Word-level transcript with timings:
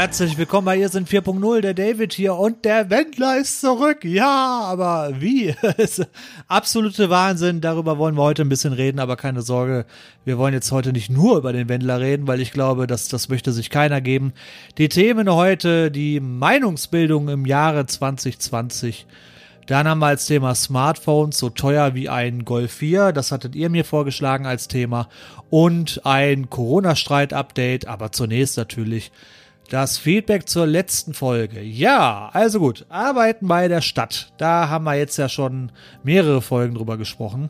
Herzlich 0.00 0.38
willkommen 0.38 0.66
bei 0.66 0.76
Ihr 0.76 0.90
sind 0.90 1.08
4.0, 1.08 1.60
der 1.60 1.74
David 1.74 2.12
hier 2.12 2.36
und 2.36 2.64
der 2.64 2.88
Wendler 2.88 3.36
ist 3.36 3.60
zurück. 3.60 4.04
Ja, 4.04 4.60
aber 4.62 5.10
wie? 5.18 5.56
absolute 6.46 7.10
Wahnsinn. 7.10 7.60
Darüber 7.60 7.98
wollen 7.98 8.14
wir 8.14 8.22
heute 8.22 8.42
ein 8.42 8.48
bisschen 8.48 8.72
reden, 8.72 9.00
aber 9.00 9.16
keine 9.16 9.42
Sorge. 9.42 9.86
Wir 10.24 10.38
wollen 10.38 10.54
jetzt 10.54 10.70
heute 10.70 10.92
nicht 10.92 11.10
nur 11.10 11.38
über 11.38 11.52
den 11.52 11.68
Wendler 11.68 11.98
reden, 11.98 12.28
weil 12.28 12.40
ich 12.40 12.52
glaube, 12.52 12.86
dass 12.86 13.08
das 13.08 13.28
möchte 13.28 13.50
sich 13.50 13.70
keiner 13.70 14.00
geben. 14.00 14.34
Die 14.78 14.88
Themen 14.88 15.28
heute, 15.28 15.90
die 15.90 16.20
Meinungsbildung 16.20 17.28
im 17.28 17.44
Jahre 17.44 17.84
2020. 17.86 19.04
Dann 19.66 19.88
haben 19.88 19.98
wir 19.98 20.06
als 20.06 20.26
Thema 20.26 20.54
Smartphones, 20.54 21.36
so 21.36 21.50
teuer 21.50 21.96
wie 21.96 22.08
ein 22.08 22.44
Golf 22.44 22.70
4. 22.72 23.10
Das 23.10 23.32
hattet 23.32 23.56
ihr 23.56 23.68
mir 23.68 23.84
vorgeschlagen 23.84 24.46
als 24.46 24.68
Thema. 24.68 25.08
Und 25.50 26.02
ein 26.04 26.48
Corona-Streit-Update, 26.48 27.88
aber 27.88 28.12
zunächst 28.12 28.56
natürlich 28.58 29.10
das 29.68 29.98
Feedback 29.98 30.48
zur 30.48 30.66
letzten 30.66 31.14
Folge. 31.14 31.60
Ja, 31.60 32.30
also 32.32 32.58
gut, 32.58 32.86
arbeiten 32.88 33.46
bei 33.48 33.68
der 33.68 33.82
Stadt. 33.82 34.32
Da 34.38 34.68
haben 34.68 34.84
wir 34.84 34.94
jetzt 34.94 35.16
ja 35.18 35.28
schon 35.28 35.70
mehrere 36.02 36.40
Folgen 36.40 36.74
drüber 36.74 36.96
gesprochen. 36.96 37.48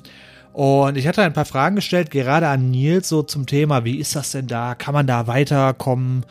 Und 0.52 0.96
ich 0.96 1.06
hatte 1.06 1.22
ein 1.22 1.32
paar 1.32 1.44
Fragen 1.44 1.76
gestellt, 1.76 2.10
gerade 2.10 2.48
an 2.48 2.70
Nils, 2.70 3.08
so 3.08 3.22
zum 3.22 3.46
Thema, 3.46 3.84
wie 3.84 3.98
ist 3.98 4.16
das 4.16 4.32
denn 4.32 4.48
da? 4.48 4.74
Kann 4.74 4.94
man 4.94 5.06
da 5.06 5.28
weiterkommen, 5.28 6.24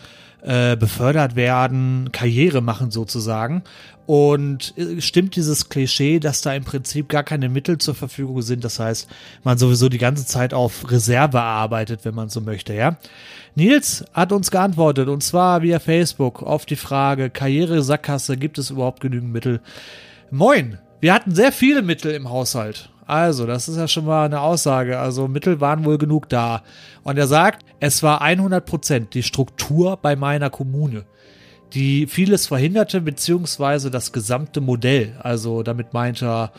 äh, 0.47 0.77
befördert 0.77 1.35
werden, 1.35 2.09
Karriere 2.13 2.61
machen 2.61 2.89
sozusagen? 2.89 3.63
Und 4.05 4.73
äh, 4.77 5.01
stimmt 5.01 5.35
dieses 5.35 5.67
Klischee, 5.67 6.19
dass 6.19 6.39
da 6.41 6.53
im 6.53 6.63
Prinzip 6.63 7.09
gar 7.09 7.23
keine 7.23 7.49
Mittel 7.49 7.77
zur 7.77 7.93
Verfügung 7.93 8.41
sind? 8.41 8.63
Das 8.63 8.79
heißt, 8.79 9.09
man 9.43 9.57
sowieso 9.57 9.89
die 9.89 9.97
ganze 9.97 10.25
Zeit 10.25 10.53
auf 10.53 10.89
Reserve 10.89 11.41
arbeitet, 11.41 12.05
wenn 12.05 12.15
man 12.15 12.29
so 12.29 12.39
möchte, 12.39 12.73
ja? 12.73 12.97
Nils 13.55 14.05
hat 14.13 14.31
uns 14.31 14.49
geantwortet 14.49 15.09
und 15.09 15.21
zwar 15.23 15.61
via 15.63 15.79
Facebook 15.79 16.41
auf 16.41 16.65
die 16.65 16.75
Frage 16.75 17.29
Karriere 17.29 17.83
Sackgasse, 17.83 18.37
gibt 18.37 18.57
es 18.57 18.69
überhaupt 18.69 19.01
genügend 19.01 19.33
Mittel? 19.33 19.59
Moin, 20.31 20.77
wir 21.01 21.13
hatten 21.13 21.35
sehr 21.35 21.51
viele 21.51 21.81
Mittel 21.81 22.13
im 22.13 22.29
Haushalt. 22.29 22.89
Also, 23.07 23.45
das 23.45 23.69
ist 23.69 23.77
ja 23.77 23.87
schon 23.87 24.05
mal 24.05 24.25
eine 24.25 24.41
Aussage. 24.41 24.99
Also, 24.99 25.29
Mittel 25.29 25.61
waren 25.61 25.85
wohl 25.85 25.97
genug 25.97 26.27
da. 26.27 26.63
Und 27.03 27.17
er 27.17 27.27
sagt, 27.27 27.65
es 27.79 28.03
war 28.03 28.21
100 28.21 28.65
Prozent 28.65 29.13
die 29.13 29.23
Struktur 29.23 29.97
bei 30.01 30.17
meiner 30.17 30.49
Kommune, 30.49 31.05
die 31.73 32.05
vieles 32.05 32.47
verhinderte, 32.47 32.99
beziehungsweise 32.99 33.89
das 33.89 34.11
gesamte 34.11 34.59
Modell. 34.59 35.15
Also, 35.23 35.63
damit 35.63 35.93
meint 35.93 36.21
er, 36.21 36.51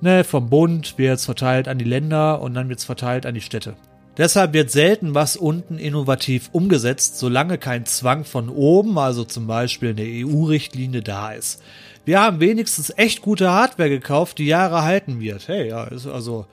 ne, 0.00 0.22
vom 0.22 0.48
Bund 0.48 0.96
wird 0.96 1.18
es 1.18 1.24
verteilt 1.24 1.66
an 1.66 1.78
die 1.78 1.84
Länder 1.84 2.40
und 2.40 2.54
dann 2.54 2.68
wird 2.68 2.78
es 2.78 2.84
verteilt 2.84 3.26
an 3.26 3.34
die 3.34 3.40
Städte. 3.40 3.74
Deshalb 4.16 4.54
wird 4.54 4.70
selten 4.70 5.14
was 5.14 5.36
unten 5.36 5.78
innovativ 5.78 6.48
umgesetzt, 6.52 7.18
solange 7.18 7.58
kein 7.58 7.84
Zwang 7.84 8.24
von 8.24 8.48
oben, 8.48 8.98
also 8.98 9.24
zum 9.24 9.46
Beispiel 9.46 9.90
eine 9.90 10.04
EU-Richtlinie, 10.04 11.02
da 11.02 11.32
ist. 11.32 11.62
Wir 12.06 12.20
haben 12.20 12.40
wenigstens 12.40 12.92
echt 12.96 13.20
gute 13.20 13.50
Hardware 13.50 13.90
gekauft, 13.90 14.38
die 14.38 14.46
Jahre 14.46 14.82
halten 14.82 15.20
wird. 15.20 15.48
Hey, 15.48 15.68
ja, 15.68 15.84
ist 15.84 16.06
also, 16.06 16.46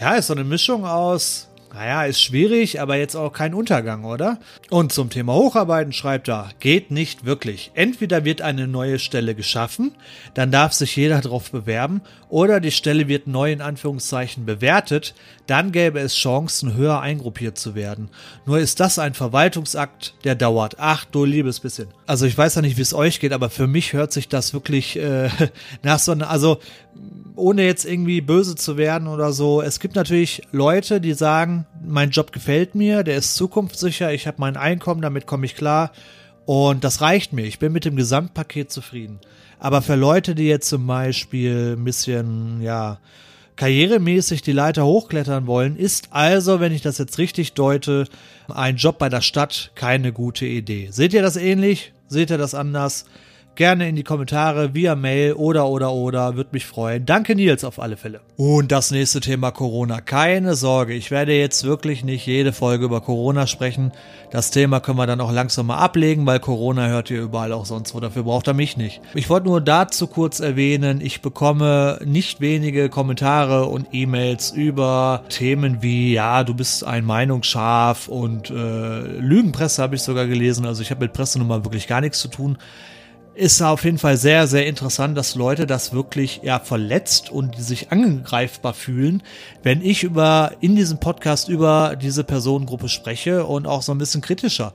ja, 0.00 0.14
ist 0.14 0.28
so 0.28 0.34
eine 0.34 0.44
Mischung 0.44 0.84
aus 0.84 1.48
naja, 1.76 2.04
ist 2.04 2.22
schwierig, 2.22 2.80
aber 2.80 2.96
jetzt 2.96 3.16
auch 3.16 3.34
kein 3.34 3.52
Untergang, 3.52 4.04
oder? 4.04 4.38
Und 4.70 4.92
zum 4.92 5.10
Thema 5.10 5.34
Hocharbeiten 5.34 5.92
schreibt 5.92 6.26
er, 6.26 6.48
geht 6.58 6.90
nicht 6.90 7.26
wirklich. 7.26 7.70
Entweder 7.74 8.24
wird 8.24 8.40
eine 8.40 8.66
neue 8.66 8.98
Stelle 8.98 9.34
geschaffen, 9.34 9.92
dann 10.32 10.50
darf 10.50 10.72
sich 10.72 10.96
jeder 10.96 11.20
darauf 11.20 11.50
bewerben, 11.50 12.00
oder 12.30 12.60
die 12.60 12.70
Stelle 12.70 13.08
wird 13.08 13.26
neu 13.26 13.52
in 13.52 13.60
Anführungszeichen 13.60 14.46
bewertet, 14.46 15.14
dann 15.46 15.70
gäbe 15.70 16.00
es 16.00 16.16
Chancen, 16.16 16.74
höher 16.74 17.00
eingruppiert 17.00 17.58
zu 17.58 17.74
werden. 17.74 18.08
Nur 18.46 18.58
ist 18.58 18.80
das 18.80 18.98
ein 18.98 19.12
Verwaltungsakt, 19.12 20.14
der 20.24 20.34
dauert. 20.34 20.76
Ach 20.78 21.04
du 21.04 21.26
liebes 21.26 21.60
bisschen. 21.60 21.88
Also 22.06 22.24
ich 22.24 22.38
weiß 22.38 22.54
ja 22.54 22.62
nicht, 22.62 22.78
wie 22.78 22.82
es 22.82 22.94
euch 22.94 23.20
geht, 23.20 23.34
aber 23.34 23.50
für 23.50 23.66
mich 23.66 23.92
hört 23.92 24.12
sich 24.12 24.30
das 24.30 24.54
wirklich 24.54 24.96
äh, 24.96 25.28
nach 25.82 25.98
so 25.98 26.12
einer, 26.12 26.30
also 26.30 26.58
ohne 27.36 27.64
jetzt 27.64 27.84
irgendwie 27.84 28.20
böse 28.20 28.56
zu 28.56 28.76
werden 28.76 29.08
oder 29.08 29.32
so, 29.32 29.60
es 29.62 29.78
gibt 29.78 29.94
natürlich 29.94 30.42
Leute, 30.52 31.00
die 31.00 31.12
sagen, 31.12 31.66
mein 31.86 32.10
Job 32.10 32.32
gefällt 32.32 32.74
mir, 32.74 33.02
der 33.02 33.16
ist 33.16 33.34
zukunftssicher, 33.34 34.12
ich 34.12 34.26
habe 34.26 34.36
mein 34.40 34.56
Einkommen, 34.56 35.00
damit 35.00 35.26
komme 35.26 35.46
ich 35.46 35.54
klar 35.54 35.92
und 36.44 36.84
das 36.84 37.00
reicht 37.00 37.32
mir. 37.32 37.44
Ich 37.44 37.58
bin 37.58 37.72
mit 37.72 37.84
dem 37.84 37.96
Gesamtpaket 37.96 38.70
zufrieden. 38.70 39.20
Aber 39.58 39.82
für 39.82 39.94
Leute, 39.94 40.34
die 40.34 40.46
jetzt 40.46 40.68
zum 40.68 40.86
Beispiel 40.86 41.76
ein 41.76 41.84
bisschen, 41.84 42.60
ja, 42.60 42.98
karrieremäßig 43.56 44.42
die 44.42 44.52
Leiter 44.52 44.84
hochklettern 44.84 45.46
wollen, 45.46 45.76
ist 45.76 46.08
also, 46.10 46.60
wenn 46.60 46.72
ich 46.72 46.82
das 46.82 46.98
jetzt 46.98 47.18
richtig 47.18 47.54
deute, 47.54 48.04
ein 48.48 48.76
Job 48.76 48.98
bei 48.98 49.08
der 49.08 49.22
Stadt 49.22 49.72
keine 49.74 50.12
gute 50.12 50.46
Idee. 50.46 50.88
Seht 50.90 51.14
ihr 51.14 51.22
das 51.22 51.36
ähnlich? 51.36 51.92
Seht 52.06 52.30
ihr 52.30 52.38
das 52.38 52.54
anders? 52.54 53.06
Gerne 53.56 53.88
in 53.88 53.96
die 53.96 54.02
Kommentare 54.02 54.74
via 54.74 54.94
Mail 54.94 55.32
oder 55.32 55.66
oder 55.68 55.90
oder, 55.90 56.36
würde 56.36 56.50
mich 56.52 56.66
freuen. 56.66 57.06
Danke 57.06 57.34
Nils 57.34 57.64
auf 57.64 57.80
alle 57.80 57.96
Fälle. 57.96 58.20
Und 58.36 58.70
das 58.70 58.90
nächste 58.90 59.20
Thema 59.20 59.50
Corona. 59.50 60.02
Keine 60.02 60.54
Sorge, 60.56 60.92
ich 60.92 61.10
werde 61.10 61.32
jetzt 61.32 61.64
wirklich 61.64 62.04
nicht 62.04 62.26
jede 62.26 62.52
Folge 62.52 62.84
über 62.84 63.00
Corona 63.00 63.46
sprechen. 63.46 63.92
Das 64.30 64.50
Thema 64.50 64.80
können 64.80 64.98
wir 64.98 65.06
dann 65.06 65.22
auch 65.22 65.32
langsam 65.32 65.68
mal 65.68 65.78
ablegen, 65.78 66.26
weil 66.26 66.38
Corona 66.38 66.88
hört 66.88 67.10
ihr 67.10 67.22
überall 67.22 67.54
auch 67.54 67.64
sonst 67.64 67.94
wo. 67.94 68.00
Dafür 68.00 68.24
braucht 68.24 68.46
er 68.46 68.52
mich 68.52 68.76
nicht. 68.76 69.00
Ich 69.14 69.30
wollte 69.30 69.46
nur 69.46 69.62
dazu 69.62 70.06
kurz 70.06 70.40
erwähnen, 70.40 71.00
ich 71.00 71.22
bekomme 71.22 71.98
nicht 72.04 72.42
wenige 72.42 72.90
Kommentare 72.90 73.64
und 73.64 73.88
E-Mails 73.92 74.50
über 74.50 75.22
Themen 75.30 75.78
wie, 75.80 76.12
ja, 76.12 76.44
du 76.44 76.52
bist 76.52 76.84
ein 76.84 77.06
Meinungsschaf 77.06 78.08
und 78.08 78.50
äh, 78.50 79.00
Lügenpresse 79.18 79.82
habe 79.82 79.94
ich 79.94 80.02
sogar 80.02 80.26
gelesen. 80.26 80.66
Also 80.66 80.82
ich 80.82 80.90
habe 80.90 81.00
mit 81.00 81.14
Presse 81.14 81.38
nun 81.38 81.48
mal 81.48 81.64
wirklich 81.64 81.86
gar 81.86 82.02
nichts 82.02 82.18
zu 82.18 82.28
tun 82.28 82.58
ist 83.36 83.60
auf 83.62 83.84
jeden 83.84 83.98
Fall 83.98 84.16
sehr, 84.16 84.46
sehr 84.46 84.66
interessant, 84.66 85.16
dass 85.16 85.34
Leute 85.34 85.66
das 85.66 85.92
wirklich 85.92 86.40
ja 86.42 86.58
verletzt 86.58 87.30
und 87.30 87.56
sich 87.56 87.92
angreifbar 87.92 88.72
fühlen, 88.74 89.22
wenn 89.62 89.82
ich 89.82 90.02
über 90.02 90.52
in 90.60 90.74
diesem 90.74 90.98
Podcast 90.98 91.48
über 91.48 91.96
diese 92.00 92.24
Personengruppe 92.24 92.88
spreche 92.88 93.44
und 93.44 93.66
auch 93.66 93.82
so 93.82 93.92
ein 93.92 93.98
bisschen 93.98 94.22
kritischer. 94.22 94.72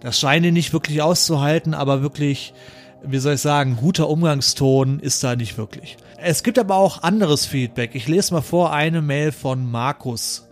Das 0.00 0.18
scheine 0.18 0.52
nicht 0.52 0.72
wirklich 0.72 1.02
auszuhalten, 1.02 1.74
aber 1.74 2.02
wirklich, 2.02 2.54
wie 3.02 3.18
soll 3.18 3.34
ich 3.34 3.40
sagen, 3.40 3.76
guter 3.76 4.08
Umgangston 4.08 5.00
ist 5.00 5.24
da 5.24 5.34
nicht 5.34 5.58
wirklich. 5.58 5.96
Es 6.18 6.42
gibt 6.42 6.58
aber 6.58 6.76
auch 6.76 7.02
anderes 7.02 7.46
Feedback. 7.46 7.94
Ich 7.94 8.06
lese 8.06 8.32
mal 8.32 8.42
vor 8.42 8.72
eine 8.72 9.02
Mail 9.02 9.32
von 9.32 9.70
Markus. 9.70 10.46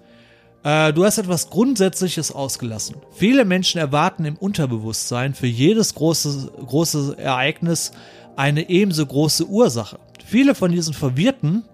Äh, 0.64 0.92
du 0.92 1.04
hast 1.04 1.18
etwas 1.18 1.50
Grundsätzliches 1.50 2.32
ausgelassen. 2.32 2.96
Viele 3.12 3.44
Menschen 3.44 3.78
erwarten 3.78 4.24
im 4.24 4.36
Unterbewusstsein 4.36 5.34
für 5.34 5.46
jedes 5.46 5.94
große, 5.94 6.52
große 6.66 7.16
Ereignis 7.18 7.92
eine 8.36 8.68
ebenso 8.68 9.04
große 9.04 9.46
Ursache. 9.46 9.98
Viele 10.24 10.54
von 10.54 10.72
diesen 10.72 10.94
Verwirrten 10.94 11.64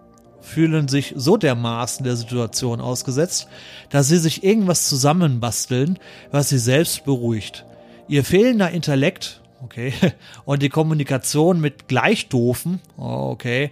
fühlen 0.41 0.89
sich 0.89 1.13
so 1.17 1.37
dermaßen 1.37 2.05
der 2.05 2.17
Situation 2.17 2.81
ausgesetzt, 2.81 3.49
dass 3.91 4.09
sie 4.09 4.19
sich 4.19 4.43
irgendwas 4.43 4.89
zusammenbasteln, 4.89 5.99
was 6.31 6.49
sie 6.49 6.59
selbst 6.59 7.05
beruhigt. 7.05 7.67
Ihr 8.09 8.25
fehlender 8.25 8.71
Intellekt, 8.71 9.43
okay, 9.63 9.93
und 10.47 10.63
die 10.63 10.71
Kommunikation 10.71 11.61
mit 11.61 11.89
Gleichdoofen, 11.89 12.81
okay, 12.97 13.71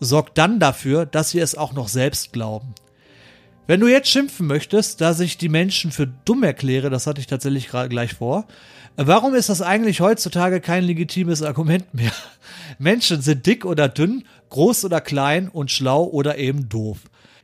sorgt 0.00 0.38
dann 0.38 0.58
dafür, 0.58 1.04
dass 1.04 1.30
sie 1.30 1.40
es 1.40 1.56
auch 1.56 1.74
noch 1.74 1.88
selbst 1.88 2.32
glauben. 2.32 2.74
Wenn 3.66 3.80
du 3.80 3.88
jetzt 3.88 4.10
schimpfen 4.10 4.46
möchtest, 4.46 5.00
dass 5.00 5.20
ich 5.20 5.38
die 5.38 5.48
Menschen 5.48 5.90
für 5.90 6.06
dumm 6.06 6.42
erkläre, 6.42 6.90
das 6.90 7.06
hatte 7.06 7.20
ich 7.20 7.26
tatsächlich 7.26 7.68
gerade 7.68 7.88
gleich 7.88 8.12
vor, 8.12 8.46
warum 8.96 9.34
ist 9.34 9.48
das 9.48 9.62
eigentlich 9.62 10.00
heutzutage 10.00 10.60
kein 10.60 10.84
legitimes 10.84 11.42
Argument 11.42 11.94
mehr? 11.94 12.12
Menschen 12.78 13.22
sind 13.22 13.46
dick 13.46 13.64
oder 13.64 13.88
dünn, 13.88 14.24
groß 14.50 14.84
oder 14.84 15.00
klein 15.00 15.48
und 15.48 15.70
schlau 15.70 16.04
oder 16.04 16.36
eben 16.36 16.68
doof. 16.68 16.98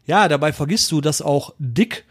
Ja, 0.05 0.29
dabei 0.29 0.53
vergisst 0.53 0.93
du, 0.93 1.01
dass 1.01 1.23
auch 1.23 1.55
dick 1.59 2.05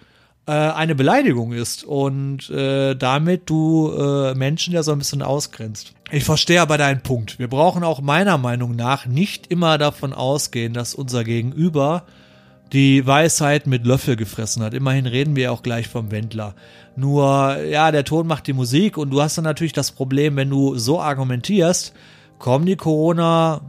äh, 0.47 0.53
eine 0.53 0.95
Beleidigung 0.95 1.53
ist 1.53 1.83
und 1.83 2.49
äh, 2.49 2.95
damit 2.95 3.47
du 3.47 3.91
äh, 3.91 4.33
Menschen 4.33 4.73
ja 4.73 4.81
so 4.81 4.91
ein 4.91 4.97
bisschen 4.97 5.21
ausgrenzt. 5.21 5.93
Ich 6.09 6.23
verstehe 6.23 6.61
aber 6.61 6.79
deinen 6.79 7.03
Punkt. 7.03 7.37
Wir 7.37 7.47
brauchen 7.47 7.83
auch 7.83 8.01
meiner 8.01 8.39
Meinung 8.39 8.75
nach 8.75 9.05
nicht 9.05 9.47
immer 9.47 9.77
davon 9.77 10.13
ausgehen, 10.13 10.73
dass 10.73 10.95
unser 10.95 11.23
Gegenüber 11.23 12.07
die 12.73 13.05
Weisheit 13.05 13.67
mit 13.67 13.85
Löffel 13.85 14.15
gefressen 14.15 14.63
hat. 14.63 14.73
Immerhin 14.73 15.05
reden 15.05 15.35
wir 15.35 15.51
auch 15.51 15.63
gleich 15.63 15.87
vom 15.87 16.11
Wendler. 16.11 16.55
Nur, 16.95 17.57
ja, 17.63 17.91
der 17.91 18.03
Ton 18.03 18.27
macht 18.27 18.47
die 18.47 18.53
Musik 18.53 18.97
und 18.97 19.09
du 19.09 19.21
hast 19.21 19.37
dann 19.37 19.45
natürlich 19.45 19.73
das 19.73 19.91
Problem, 19.91 20.35
wenn 20.35 20.49
du 20.49 20.77
so 20.77 21.01
argumentierst, 21.01 21.93
kommen 22.37 22.65
die 22.65 22.75
Corona 22.75 23.61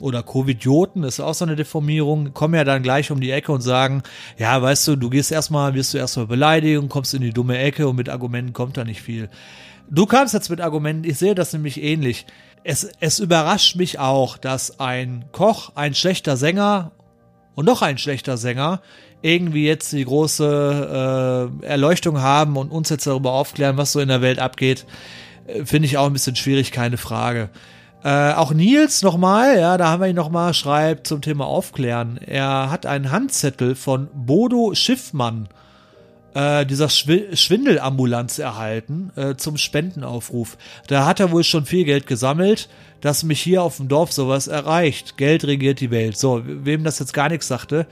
oder 0.00 0.22
Covidioten, 0.22 1.04
ist 1.04 1.20
auch 1.20 1.34
so 1.34 1.44
eine 1.44 1.56
Deformierung, 1.56 2.34
kommen 2.34 2.54
ja 2.54 2.64
dann 2.64 2.82
gleich 2.82 3.10
um 3.10 3.20
die 3.20 3.30
Ecke 3.30 3.52
und 3.52 3.60
sagen, 3.60 4.02
ja, 4.36 4.60
weißt 4.60 4.88
du, 4.88 4.96
du 4.96 5.08
gehst 5.08 5.32
erstmal, 5.32 5.74
wirst 5.74 5.94
du 5.94 5.98
erstmal 5.98 6.26
beleidigen, 6.26 6.88
kommst 6.88 7.14
in 7.14 7.22
die 7.22 7.32
dumme 7.32 7.58
Ecke 7.58 7.88
und 7.88 7.96
mit 7.96 8.08
Argumenten 8.08 8.52
kommt 8.52 8.76
da 8.76 8.84
nicht 8.84 9.02
viel. 9.02 9.30
Du 9.88 10.06
kamst 10.06 10.34
jetzt 10.34 10.50
mit 10.50 10.60
Argumenten, 10.60 11.08
ich 11.08 11.18
sehe 11.18 11.34
das 11.34 11.52
nämlich 11.52 11.82
ähnlich. 11.82 12.26
Es, 12.64 12.90
es 13.00 13.18
überrascht 13.18 13.76
mich 13.76 13.98
auch, 13.98 14.36
dass 14.36 14.80
ein 14.80 15.26
Koch, 15.32 15.72
ein 15.74 15.94
schlechter 15.94 16.36
Sänger 16.36 16.92
und 17.54 17.66
noch 17.66 17.82
ein 17.82 17.98
schlechter 17.98 18.36
Sänger 18.36 18.80
irgendwie 19.24 19.66
jetzt 19.66 19.90
die 19.92 20.04
große 20.04 21.50
äh, 21.62 21.66
Erleuchtung 21.66 22.20
haben 22.20 22.58
und 22.58 22.70
uns 22.70 22.90
jetzt 22.90 23.06
darüber 23.06 23.32
aufklären, 23.32 23.78
was 23.78 23.92
so 23.92 24.00
in 24.00 24.08
der 24.08 24.20
Welt 24.20 24.38
abgeht. 24.38 24.84
Äh, 25.46 25.64
Finde 25.64 25.86
ich 25.86 25.96
auch 25.96 26.06
ein 26.06 26.12
bisschen 26.12 26.36
schwierig, 26.36 26.72
keine 26.72 26.98
Frage. 26.98 27.48
Äh, 28.04 28.34
auch 28.34 28.52
Nils 28.52 29.02
nochmal, 29.02 29.58
ja, 29.58 29.78
da 29.78 29.88
haben 29.88 30.02
wir 30.02 30.08
ihn 30.08 30.14
nochmal, 30.14 30.52
schreibt 30.52 31.06
zum 31.06 31.22
Thema 31.22 31.46
Aufklären. 31.46 32.18
Er 32.18 32.70
hat 32.70 32.84
einen 32.84 33.10
Handzettel 33.10 33.74
von 33.74 34.08
Bodo 34.12 34.74
Schiffmann 34.74 35.48
äh, 36.34 36.66
dieser 36.66 36.88
Schw 36.88 37.34
Schwindelambulanz 37.34 38.38
erhalten 38.38 39.10
äh, 39.16 39.36
zum 39.36 39.56
Spendenaufruf. 39.56 40.58
Da 40.88 41.06
hat 41.06 41.20
er 41.20 41.30
wohl 41.30 41.44
schon 41.44 41.64
viel 41.64 41.84
Geld 41.84 42.06
gesammelt, 42.06 42.68
dass 43.00 43.22
mich 43.22 43.40
hier 43.40 43.62
auf 43.62 43.78
dem 43.78 43.88
Dorf 43.88 44.12
sowas 44.12 44.46
erreicht. 44.46 45.16
Geld 45.16 45.44
regiert 45.44 45.80
die 45.80 45.90
Welt. 45.90 46.18
So, 46.18 46.42
wem 46.44 46.84
das 46.84 46.98
jetzt 46.98 47.14
gar 47.14 47.28
nichts 47.28 47.48
sagte, 47.48 47.86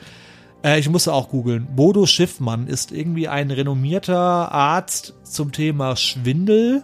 äh, 0.65 0.79
ich 0.79 0.89
musste 0.89 1.13
auch 1.13 1.29
googeln. 1.29 1.69
Bodo 1.75 2.07
Schiffmann 2.07 2.67
ist 2.67 2.93
irgendwie 2.93 3.29
ein 3.29 3.51
renommierter 3.51 4.53
Arzt 4.53 5.15
zum 5.23 5.53
Thema 5.53 5.97
Schwindel 5.97 6.83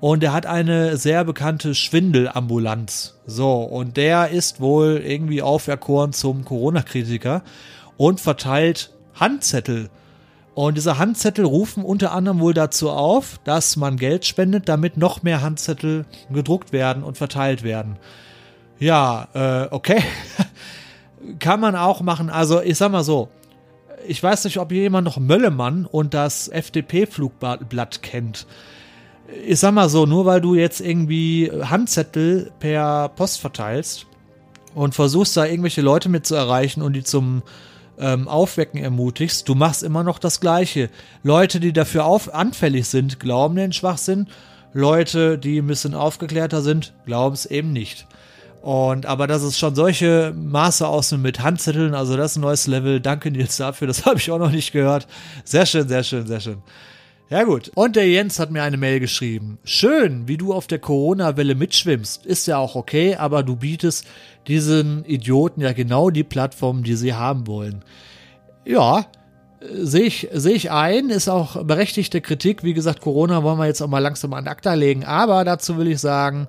und 0.00 0.22
er 0.22 0.32
hat 0.32 0.46
eine 0.46 0.96
sehr 0.96 1.24
bekannte 1.24 1.74
Schwindelambulanz. 1.74 3.18
So, 3.26 3.62
und 3.62 3.96
der 3.96 4.28
ist 4.30 4.60
wohl 4.60 5.02
irgendwie 5.04 5.42
auferkoren 5.42 6.12
zum 6.12 6.44
Corona-Kritiker 6.44 7.42
und 7.96 8.20
verteilt 8.20 8.90
Handzettel. 9.14 9.90
Und 10.58 10.76
diese 10.76 10.98
Handzettel 10.98 11.44
rufen 11.44 11.84
unter 11.84 12.10
anderem 12.10 12.40
wohl 12.40 12.52
dazu 12.52 12.90
auf, 12.90 13.38
dass 13.44 13.76
man 13.76 13.96
Geld 13.96 14.24
spendet, 14.26 14.68
damit 14.68 14.96
noch 14.96 15.22
mehr 15.22 15.40
Handzettel 15.40 16.04
gedruckt 16.32 16.72
werden 16.72 17.04
und 17.04 17.16
verteilt 17.16 17.62
werden. 17.62 17.96
Ja, 18.80 19.28
äh, 19.34 19.68
okay. 19.70 20.02
Kann 21.38 21.60
man 21.60 21.76
auch 21.76 22.00
machen. 22.00 22.28
Also, 22.28 22.60
ich 22.60 22.76
sag 22.76 22.90
mal 22.90 23.04
so. 23.04 23.28
Ich 24.08 24.20
weiß 24.20 24.46
nicht, 24.46 24.58
ob 24.58 24.72
jemand 24.72 25.04
noch 25.04 25.18
Möllemann 25.18 25.86
und 25.86 26.12
das 26.12 26.48
FDP-Flugblatt 26.48 28.02
kennt 28.02 28.48
ich 29.46 29.60
sag 29.60 29.74
mal 29.74 29.88
so, 29.88 30.06
nur 30.06 30.24
weil 30.26 30.40
du 30.40 30.56
jetzt 30.56 30.80
irgendwie 30.80 31.52
Handzettel 31.52 32.50
per 32.58 33.10
Post 33.10 33.40
verteilst 33.40 34.06
und 34.74 34.96
versuchst 34.96 35.36
da 35.36 35.44
irgendwelche 35.44 35.82
Leute 35.82 36.08
mit 36.08 36.26
zu 36.26 36.34
erreichen 36.34 36.82
und 36.82 36.94
die 36.94 37.04
zum 37.04 37.42
ähm, 37.98 38.28
Aufwecken 38.28 38.82
ermutigst, 38.82 39.48
du 39.48 39.54
machst 39.54 39.82
immer 39.82 40.02
noch 40.02 40.18
das 40.18 40.40
Gleiche. 40.40 40.90
Leute, 41.22 41.60
die 41.60 41.72
dafür 41.72 42.04
auf 42.04 42.34
anfällig 42.34 42.88
sind, 42.88 43.20
glauben 43.20 43.56
den 43.56 43.72
Schwachsinn. 43.72 44.28
Leute, 44.72 45.38
die 45.38 45.58
ein 45.58 45.66
bisschen 45.66 45.94
aufgeklärter 45.94 46.62
sind, 46.62 46.92
glauben 47.06 47.34
es 47.34 47.46
eben 47.46 47.72
nicht. 47.72 48.06
Und 48.60 49.06
aber 49.06 49.26
dass 49.26 49.42
es 49.42 49.58
schon 49.58 49.74
solche 49.74 50.34
Maße 50.36 50.86
ausnimmt 50.86 51.22
mit 51.22 51.40
Handzetteln, 51.40 51.94
also 51.94 52.16
das 52.16 52.32
ist 52.32 52.36
ein 52.38 52.42
neues 52.42 52.66
Level. 52.66 53.00
Danke 53.00 53.30
Nils 53.30 53.56
dafür, 53.56 53.86
das 53.86 54.04
habe 54.06 54.18
ich 54.18 54.30
auch 54.30 54.38
noch 54.38 54.50
nicht 54.50 54.72
gehört. 54.72 55.06
Sehr 55.44 55.66
schön, 55.66 55.88
sehr 55.88 56.02
schön, 56.02 56.26
sehr 56.26 56.40
schön. 56.40 56.62
Ja 57.30 57.44
gut. 57.44 57.70
Und 57.74 57.96
der 57.96 58.08
Jens 58.08 58.38
hat 58.38 58.50
mir 58.50 58.62
eine 58.62 58.78
Mail 58.78 59.00
geschrieben. 59.00 59.58
Schön, 59.62 60.28
wie 60.28 60.38
du 60.38 60.54
auf 60.54 60.66
der 60.66 60.78
Corona-Welle 60.78 61.54
mitschwimmst. 61.54 62.24
Ist 62.24 62.46
ja 62.46 62.56
auch 62.56 62.74
okay, 62.74 63.16
aber 63.16 63.42
du 63.42 63.56
bietest 63.56 64.06
diesen 64.46 65.04
Idioten 65.04 65.60
ja 65.60 65.74
genau 65.74 66.08
die 66.08 66.24
Plattform, 66.24 66.84
die 66.84 66.94
sie 66.94 67.12
haben 67.12 67.46
wollen. 67.46 67.84
Ja, 68.64 69.06
sehe 69.60 70.04
ich, 70.04 70.28
sehe 70.32 70.54
ich 70.54 70.70
ein, 70.70 71.10
ist 71.10 71.28
auch 71.28 71.62
berechtigte 71.64 72.22
Kritik. 72.22 72.64
Wie 72.64 72.72
gesagt, 72.72 73.02
Corona 73.02 73.42
wollen 73.42 73.58
wir 73.58 73.66
jetzt 73.66 73.82
auch 73.82 73.88
mal 73.88 73.98
langsam 73.98 74.32
an 74.32 74.48
ACTA 74.48 74.72
legen. 74.72 75.04
Aber 75.04 75.44
dazu 75.44 75.76
will 75.76 75.88
ich 75.88 76.00
sagen, 76.00 76.48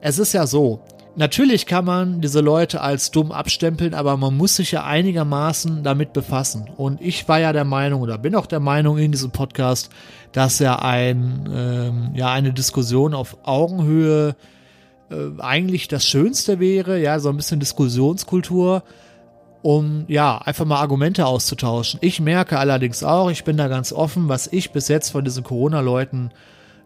es 0.00 0.18
ist 0.18 0.32
ja 0.32 0.48
so, 0.48 0.80
Natürlich 1.18 1.66
kann 1.66 1.84
man 1.84 2.20
diese 2.20 2.40
Leute 2.40 2.80
als 2.80 3.10
dumm 3.10 3.32
abstempeln, 3.32 3.92
aber 3.92 4.16
man 4.16 4.36
muss 4.36 4.54
sich 4.54 4.70
ja 4.70 4.84
einigermaßen 4.84 5.82
damit 5.82 6.12
befassen. 6.12 6.70
Und 6.76 7.00
ich 7.00 7.26
war 7.26 7.40
ja 7.40 7.52
der 7.52 7.64
Meinung 7.64 8.02
oder 8.02 8.18
bin 8.18 8.36
auch 8.36 8.46
der 8.46 8.60
Meinung 8.60 8.98
in 8.98 9.10
diesem 9.10 9.32
Podcast, 9.32 9.90
dass 10.30 10.60
ja 10.60 10.78
ein, 10.78 11.50
ähm, 11.52 12.10
ja 12.14 12.30
eine 12.30 12.52
Diskussion 12.52 13.14
auf 13.14 13.36
Augenhöhe 13.42 14.36
äh, 15.10 15.42
eigentlich 15.42 15.88
das 15.88 16.06
Schönste 16.06 16.60
wäre, 16.60 17.00
ja, 17.00 17.18
so 17.18 17.30
ein 17.30 17.36
bisschen 17.36 17.58
Diskussionskultur, 17.58 18.84
um 19.62 20.04
ja 20.06 20.38
einfach 20.38 20.66
mal 20.66 20.78
Argumente 20.78 21.26
auszutauschen. 21.26 21.98
Ich 22.00 22.20
merke 22.20 22.60
allerdings 22.60 23.02
auch, 23.02 23.28
ich 23.28 23.42
bin 23.42 23.56
da 23.56 23.66
ganz 23.66 23.92
offen, 23.92 24.28
was 24.28 24.46
ich 24.52 24.70
bis 24.70 24.86
jetzt 24.86 25.10
von 25.10 25.24
diesen 25.24 25.42
Corona-Leuten 25.42 26.30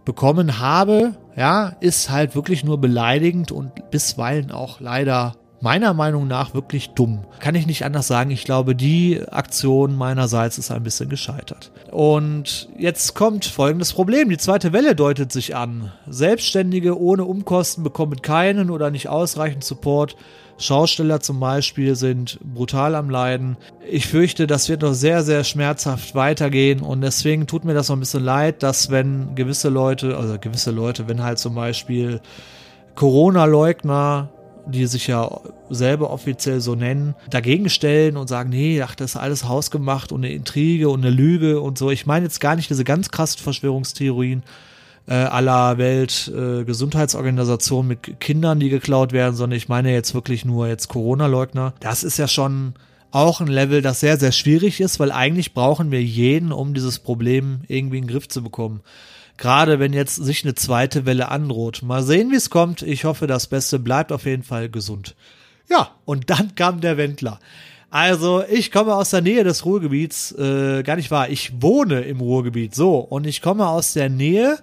bekommen 0.04 0.58
habe, 0.58 1.14
ja, 1.36 1.76
ist 1.80 2.10
halt 2.10 2.34
wirklich 2.34 2.64
nur 2.64 2.80
beleidigend 2.80 3.52
und 3.52 3.90
bisweilen 3.90 4.50
auch 4.50 4.80
leider 4.80 5.34
meiner 5.62 5.94
Meinung 5.94 6.26
nach 6.26 6.54
wirklich 6.54 6.90
dumm. 6.90 7.20
Kann 7.38 7.54
ich 7.54 7.66
nicht 7.66 7.84
anders 7.84 8.08
sagen. 8.08 8.30
Ich 8.30 8.44
glaube, 8.44 8.74
die 8.74 9.22
Aktion 9.30 9.96
meinerseits 9.96 10.58
ist 10.58 10.70
ein 10.72 10.82
bisschen 10.82 11.08
gescheitert. 11.08 11.70
Und 11.90 12.68
jetzt 12.76 13.14
kommt 13.14 13.44
folgendes 13.44 13.92
Problem. 13.92 14.28
Die 14.28 14.38
zweite 14.38 14.72
Welle 14.72 14.96
deutet 14.96 15.32
sich 15.32 15.54
an. 15.54 15.92
Selbstständige 16.08 17.00
ohne 17.00 17.24
Umkosten 17.24 17.84
bekommen 17.84 18.20
keinen 18.20 18.70
oder 18.70 18.90
nicht 18.90 19.08
ausreichend 19.08 19.62
Support. 19.62 20.16
Schausteller 20.58 21.20
zum 21.20 21.38
Beispiel 21.40 21.94
sind 21.94 22.38
brutal 22.42 22.94
am 22.96 23.08
Leiden. 23.08 23.56
Ich 23.88 24.06
fürchte, 24.08 24.46
das 24.46 24.68
wird 24.68 24.82
noch 24.82 24.94
sehr, 24.94 25.22
sehr 25.22 25.44
schmerzhaft 25.44 26.14
weitergehen 26.14 26.80
und 26.80 27.00
deswegen 27.00 27.46
tut 27.46 27.64
mir 27.64 27.74
das 27.74 27.88
noch 27.88 27.96
ein 27.96 28.00
bisschen 28.00 28.24
leid, 28.24 28.62
dass 28.62 28.90
wenn 28.90 29.34
gewisse 29.34 29.70
Leute, 29.70 30.16
also 30.16 30.38
gewisse 30.38 30.70
Leute, 30.70 31.08
wenn 31.08 31.22
halt 31.22 31.38
zum 31.38 31.54
Beispiel 31.54 32.20
Corona-Leugner 32.94 34.28
die 34.66 34.86
sich 34.86 35.06
ja 35.06 35.40
selber 35.70 36.10
offiziell 36.10 36.60
so 36.60 36.74
nennen, 36.74 37.14
dagegen 37.30 37.68
stellen 37.68 38.16
und 38.16 38.28
sagen, 38.28 38.50
nee, 38.50 38.82
ach, 38.82 38.94
das 38.94 39.12
ist 39.12 39.20
alles 39.20 39.48
hausgemacht 39.48 40.12
und 40.12 40.24
eine 40.24 40.32
Intrige 40.32 40.88
und 40.88 41.04
eine 41.04 41.14
Lüge 41.14 41.60
und 41.60 41.78
so. 41.78 41.90
Ich 41.90 42.06
meine 42.06 42.24
jetzt 42.24 42.40
gar 42.40 42.56
nicht 42.56 42.70
diese 42.70 42.84
ganz 42.84 43.10
krassen 43.10 43.42
Verschwörungstheorien 43.42 44.42
äh, 45.06 45.14
aller 45.14 45.78
Weltgesundheitsorganisation 45.78 47.86
äh, 47.86 47.88
mit 47.88 48.20
Kindern, 48.20 48.60
die 48.60 48.68
geklaut 48.68 49.12
werden, 49.12 49.34
sondern 49.34 49.56
ich 49.56 49.68
meine 49.68 49.92
jetzt 49.92 50.14
wirklich 50.14 50.44
nur 50.44 50.68
jetzt 50.68 50.88
Corona-Leugner. 50.88 51.74
Das 51.80 52.04
ist 52.04 52.18
ja 52.18 52.28
schon 52.28 52.74
auch 53.10 53.40
ein 53.40 53.46
Level, 53.46 53.82
das 53.82 54.00
sehr, 54.00 54.18
sehr 54.18 54.32
schwierig 54.32 54.80
ist, 54.80 54.98
weil 54.98 55.12
eigentlich 55.12 55.54
brauchen 55.54 55.90
wir 55.90 56.02
jeden, 56.02 56.52
um 56.52 56.72
dieses 56.72 56.98
Problem 56.98 57.60
irgendwie 57.68 57.98
in 57.98 58.04
den 58.04 58.10
Griff 58.10 58.28
zu 58.28 58.42
bekommen. 58.42 58.80
Gerade 59.42 59.80
wenn 59.80 59.92
jetzt 59.92 60.14
sich 60.14 60.44
eine 60.44 60.54
zweite 60.54 61.04
Welle 61.04 61.28
androht. 61.28 61.82
Mal 61.82 62.04
sehen, 62.04 62.30
wie 62.30 62.36
es 62.36 62.48
kommt. 62.48 62.82
Ich 62.82 63.04
hoffe, 63.04 63.26
das 63.26 63.48
Beste 63.48 63.80
bleibt 63.80 64.12
auf 64.12 64.24
jeden 64.24 64.44
Fall 64.44 64.68
gesund. 64.68 65.16
Ja, 65.68 65.90
und 66.04 66.30
dann 66.30 66.54
kam 66.54 66.80
der 66.80 66.96
Wendler. 66.96 67.40
Also, 67.90 68.44
ich 68.48 68.70
komme 68.70 68.94
aus 68.94 69.10
der 69.10 69.20
Nähe 69.20 69.42
des 69.42 69.64
Ruhrgebiets, 69.64 70.30
äh, 70.38 70.84
gar 70.84 70.94
nicht 70.94 71.10
wahr, 71.10 71.28
ich 71.28 71.60
wohne 71.60 72.02
im 72.02 72.20
Ruhrgebiet, 72.20 72.72
so, 72.72 72.98
und 72.98 73.26
ich 73.26 73.42
komme 73.42 73.66
aus 73.66 73.94
der 73.94 74.08
Nähe 74.08 74.60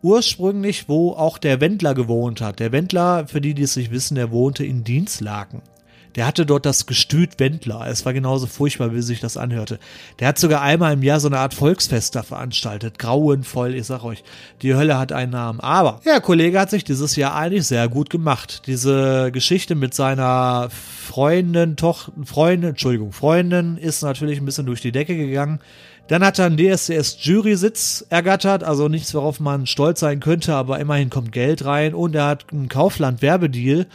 ursprünglich, 0.00 0.88
wo 0.88 1.10
auch 1.10 1.36
der 1.36 1.60
Wendler 1.60 1.94
gewohnt 1.94 2.40
hat. 2.40 2.60
Der 2.60 2.70
Wendler, 2.70 3.26
für 3.26 3.40
die, 3.40 3.54
die 3.54 3.62
es 3.62 3.74
nicht 3.74 3.90
wissen, 3.90 4.14
der 4.14 4.30
wohnte 4.30 4.64
in 4.64 4.84
Dienstlaken 4.84 5.60
der 6.16 6.26
hatte 6.26 6.46
dort 6.46 6.64
das 6.66 6.86
Gestüt 6.86 7.40
Wendler. 7.40 7.86
Es 7.88 8.04
war 8.06 8.12
genauso 8.12 8.46
furchtbar, 8.46 8.94
wie 8.94 9.02
sich 9.02 9.20
das 9.20 9.36
anhörte. 9.36 9.78
Der 10.20 10.28
hat 10.28 10.38
sogar 10.38 10.62
einmal 10.62 10.94
im 10.94 11.02
Jahr 11.02 11.20
so 11.20 11.28
eine 11.28 11.38
Art 11.38 11.54
Volksfest 11.54 12.14
da 12.14 12.22
veranstaltet. 12.22 12.98
Grauenvoll, 12.98 13.74
ich 13.74 13.86
sag 13.86 14.04
euch, 14.04 14.22
die 14.62 14.74
Hölle 14.74 14.98
hat 14.98 15.12
einen 15.12 15.32
Namen. 15.32 15.60
Aber 15.60 16.00
der 16.04 16.20
Kollege 16.20 16.60
hat 16.60 16.70
sich 16.70 16.84
dieses 16.84 17.16
Jahr 17.16 17.34
eigentlich 17.34 17.66
sehr 17.66 17.88
gut 17.88 18.10
gemacht. 18.10 18.62
Diese 18.66 19.30
Geschichte 19.32 19.74
mit 19.74 19.94
seiner 19.94 20.68
Freundin, 20.70 21.76
Tochter, 21.76 22.12
Freundin, 22.24 22.70
Entschuldigung, 22.70 23.12
Freundin 23.12 23.76
ist 23.76 24.02
natürlich 24.02 24.38
ein 24.38 24.46
bisschen 24.46 24.66
durch 24.66 24.80
die 24.80 24.92
Decke 24.92 25.16
gegangen. 25.16 25.60
Dann 26.06 26.22
hat 26.22 26.38
er 26.38 26.46
einen 26.46 26.58
DSDS-Jury-Sitz 26.58 28.06
ergattert, 28.10 28.62
also 28.62 28.88
nichts, 28.88 29.14
worauf 29.14 29.40
man 29.40 29.66
stolz 29.66 30.00
sein 30.00 30.20
könnte, 30.20 30.54
aber 30.54 30.78
immerhin 30.78 31.08
kommt 31.08 31.32
Geld 31.32 31.64
rein 31.64 31.94
und 31.94 32.14
er 32.14 32.26
hat 32.26 32.46
einen 32.52 32.68
Kaufland-Werbedeal 32.68 33.86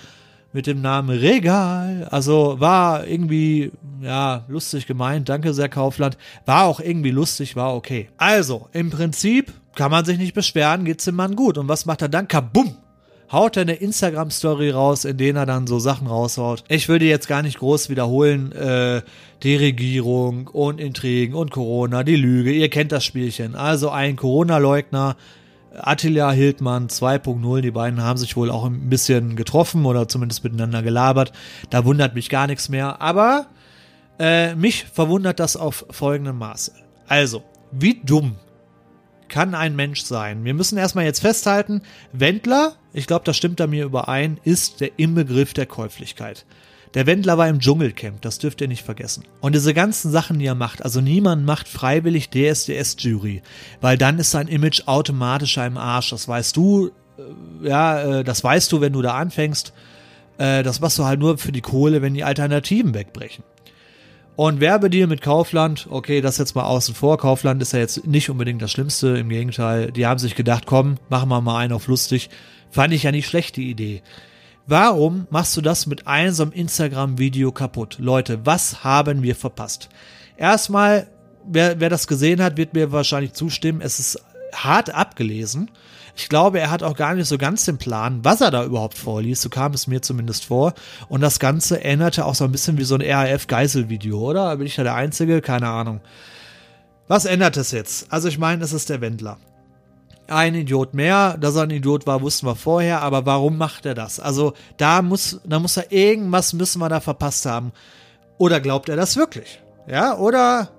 mit 0.52 0.68
dem 0.68 0.82
Namen 0.82 1.18
Regal. 1.18 2.08
Also 2.10 2.60
war 2.60 3.06
irgendwie, 3.08 3.72
ja, 4.02 4.46
lustig 4.48 4.88
gemeint. 4.88 5.30
Danke 5.30 5.54
sehr, 5.54 5.70
Kaufland. 5.70 6.18
War 6.46 6.66
auch 6.66 6.80
irgendwie 6.80 7.12
lustig, 7.12 7.56
war 7.56 7.76
okay. 7.76 8.10
Also, 8.18 8.68
im 8.74 8.90
Prinzip 8.90 9.54
kann 9.76 9.92
man 9.92 10.06
sich 10.06 10.18
nicht 10.18 10.34
beschweren, 10.34 10.86
geht's 10.86 11.06
dem 11.06 11.16
Mann 11.16 11.36
gut. 11.36 11.58
Und 11.58 11.68
was 11.68 11.86
macht 11.86 12.02
er 12.02 12.10
dann? 12.10 12.28
Kabum! 12.28 12.76
Haut 13.32 13.58
er 13.58 13.62
eine 13.62 13.76
Instagram-Story 13.76 14.72
raus, 14.72 15.06
in 15.06 15.18
denen 15.18 15.38
er 15.38 15.46
dann 15.46 15.68
so 15.68 15.78
Sachen 15.78 16.08
raushaut. 16.08 16.64
Ich 16.68 16.90
würde 16.90 17.06
jetzt 17.06 17.28
gar 17.28 17.44
nicht 17.44 17.60
groß 17.60 17.90
wiederholen, 17.90 18.52
äh, 18.54 19.04
die 19.44 19.56
Regierung 19.56 20.48
und 20.48 20.80
Intrigen 20.80 21.36
und 21.36 21.52
Corona, 21.52 22.04
die 22.04 22.16
Lüge, 22.16 22.52
ihr 22.52 22.70
kennt 22.70 22.92
das 22.92 23.06
Spielchen. 23.06 23.54
Also 23.54 23.92
ein 23.92 24.16
Corona-Leugner 24.16 25.16
Attila 25.78 26.32
Hildmann 26.32 26.88
2.0, 26.88 27.62
die 27.62 27.72
beiden 27.72 28.02
haben 28.02 28.18
sich 28.18 28.36
wohl 28.36 28.50
auch 28.50 28.66
ein 28.66 28.90
bisschen 28.90 29.36
getroffen 29.36 29.86
oder 29.86 30.08
zumindest 30.08 30.44
miteinander 30.44 30.82
gelabert. 30.82 31.32
Da 31.70 31.86
wundert 31.86 32.16
mich 32.16 32.30
gar 32.30 32.48
nichts 32.48 32.70
mehr. 32.70 33.02
Aber 33.02 33.48
äh, 34.20 34.56
mich 34.56 34.86
verwundert 34.86 35.40
das 35.40 35.56
auf 35.56 35.86
folgendem 35.90 36.38
Maße. 36.38 36.74
Also, 37.08 37.44
wie 37.72 38.02
dumm 38.04 38.36
kann 39.28 39.54
ein 39.54 39.76
Mensch 39.76 40.02
sein? 40.02 40.44
Wir 40.44 40.54
müssen 40.54 40.78
erstmal 40.78 41.06
jetzt 41.06 41.22
festhalten, 41.22 41.82
Wendler, 42.12 42.74
ich 42.94 43.08
glaube, 43.08 43.26
das 43.26 43.38
stimmt 43.38 43.60
da 43.60 43.68
mir 43.68 43.86
überein, 43.86 44.40
ist 44.44 44.82
der 44.82 44.98
Inbegriff 44.98 45.54
der 45.54 45.68
Käuflichkeit. 45.68 46.46
Der 46.96 47.06
Wendler 47.06 47.38
war 47.38 47.48
im 47.48 47.60
Dschungelcamp, 47.60 48.22
das 48.22 48.40
dürft 48.40 48.62
ihr 48.62 48.68
nicht 48.68 48.84
vergessen. 48.84 49.24
Und 49.42 49.54
diese 49.54 49.76
ganzen 49.76 50.12
Sachen, 50.12 50.40
die 50.40 50.48
er 50.48 50.56
macht, 50.56 50.84
also 50.84 51.02
niemand 51.02 51.46
macht 51.46 51.68
freiwillig 51.68 52.30
DSDS-Jury, 52.32 53.44
weil 53.80 53.98
dann 53.98 54.18
ist 54.18 54.32
sein 54.32 54.48
Image 54.48 54.88
automatisch 54.88 55.58
im 55.58 55.78
Arsch. 55.78 56.10
Das 56.10 56.28
weißt 56.28 56.56
du, 56.58 56.88
äh, 57.18 57.68
ja, 57.68 58.20
äh, 58.20 58.24
das 58.24 58.44
weißt 58.44 58.72
du, 58.72 58.82
wenn 58.82 58.94
du 58.94 59.04
da 59.04 59.14
anfängst. 59.14 59.74
Äh, 60.40 60.64
das 60.64 60.80
machst 60.80 60.98
du 60.98 61.06
halt 61.06 61.20
nur 61.20 61.38
für 61.38 61.52
die 61.52 61.62
Kohle, 61.62 62.02
wenn 62.02 62.16
die 62.16 62.24
Alternativen 62.24 62.96
wegbrechen. 62.96 63.44
Und 64.36 64.62
Werbedeal 64.62 65.08
mit 65.08 65.22
Kaufland, 65.22 65.88
okay, 65.92 66.22
das 66.22 66.38
jetzt 66.38 66.56
mal 66.56 66.64
außen 66.64 66.96
vor. 66.96 67.18
Kaufland 67.18 67.62
ist 67.62 67.74
ja 67.74 67.80
jetzt 67.80 68.08
nicht 68.08 68.30
unbedingt 68.30 68.62
das 68.62 68.72
Schlimmste, 68.72 69.10
im 69.18 69.28
Gegenteil. 69.30 69.92
Die 69.92 70.08
haben 70.08 70.18
sich 70.18 70.34
gedacht, 70.34 70.66
komm, 70.66 70.96
machen 71.10 71.28
wir 71.30 71.42
mal 71.42 71.58
einen 71.58 71.74
auf 71.74 71.88
lustig. 71.88 72.30
Fand 72.72 72.94
ich 72.94 73.04
ja 73.04 73.12
nicht 73.12 73.28
schlecht, 73.28 73.58
die 73.58 73.70
Idee. 73.70 74.02
Warum 74.72 75.26
machst 75.32 75.58
du 75.58 75.62
das 75.62 75.88
mit 75.88 76.06
einem 76.06 76.32
so 76.32 76.44
Instagram-Video 76.44 77.52
kaputt? 77.52 77.98
Leute, 77.98 78.46
was 78.46 78.84
haben 78.84 79.24
wir 79.24 79.36
verpasst? 79.36 79.90
Erstmal, 80.38 81.08
wer, 81.44 81.80
wer 81.80 81.90
das 81.90 82.06
gesehen 82.06 82.40
hat, 82.40 82.56
wird 82.56 82.76
mir 82.76 82.92
wahrscheinlich 82.92 83.34
zustimmen. 83.34 83.82
Es 83.82 83.98
ist 83.98 84.24
hart 84.54 84.94
abgelesen. 84.94 85.72
Ich 86.16 86.30
glaube, 86.30 86.60
er 86.60 86.70
hat 86.70 86.84
auch 86.84 86.96
gar 86.96 87.16
nicht 87.16 87.28
so 87.28 87.40
ganz 87.40 87.66
den 87.66 87.80
Plan, 87.80 88.20
was 88.24 88.42
er 88.42 88.52
da 88.52 88.64
überhaupt 88.64 88.96
vorliest. 88.96 89.42
So 89.42 89.50
kam 89.50 89.74
es 89.74 89.88
mir 89.88 90.04
zumindest 90.04 90.46
vor. 90.46 90.76
Und 91.08 91.22
das 91.22 91.40
Ganze 91.40 91.84
erinnerte 91.84 92.24
auch 92.26 92.36
so 92.36 92.44
ein 92.44 92.52
bisschen 92.52 92.78
wie 92.78 92.84
so 92.84 92.94
ein 92.94 93.02
RAF-Geisel-Video, 93.02 94.20
oder? 94.20 94.56
Bin 94.56 94.68
ich 94.68 94.76
da 94.76 94.84
der 94.84 94.94
Einzige? 94.94 95.42
Keine 95.42 95.70
Ahnung. 95.70 96.00
Was 97.08 97.26
ändert 97.26 97.58
es 97.58 97.72
jetzt? 97.72 98.14
Also 98.14 98.28
ich 98.28 98.38
meine, 98.38 98.64
es 98.64 98.74
ist 98.74 98.92
der 98.92 99.02
Wendler. 99.02 99.40
Ein 100.30 100.56
Idiot 100.56 100.94
mehr, 100.94 101.38
dass 101.38 101.56
er 101.56 101.64
ein 101.64 101.72
Idiot 101.72 102.06
war, 102.08 102.22
wussten 102.22 102.46
wir 102.46 102.56
vorher, 102.56 103.02
aber 103.02 103.26
warum 103.26 103.58
macht 103.58 103.86
er 103.86 103.96
das? 103.96 104.20
Also 104.20 104.54
da 104.78 105.02
muss, 105.02 105.42
da 105.44 105.60
muss 105.60 105.78
er 105.78 105.92
irgendwas 105.92 106.54
müssen 106.54 106.80
wir 106.80 106.90
da 106.90 107.00
verpasst 107.00 107.46
haben. 107.46 107.72
Oder 108.38 108.60
glaubt 108.62 108.90
er 108.90 108.96
das 108.96 109.18
wirklich? 109.18 109.62
Ja, 109.88 110.18
oder 110.18 110.70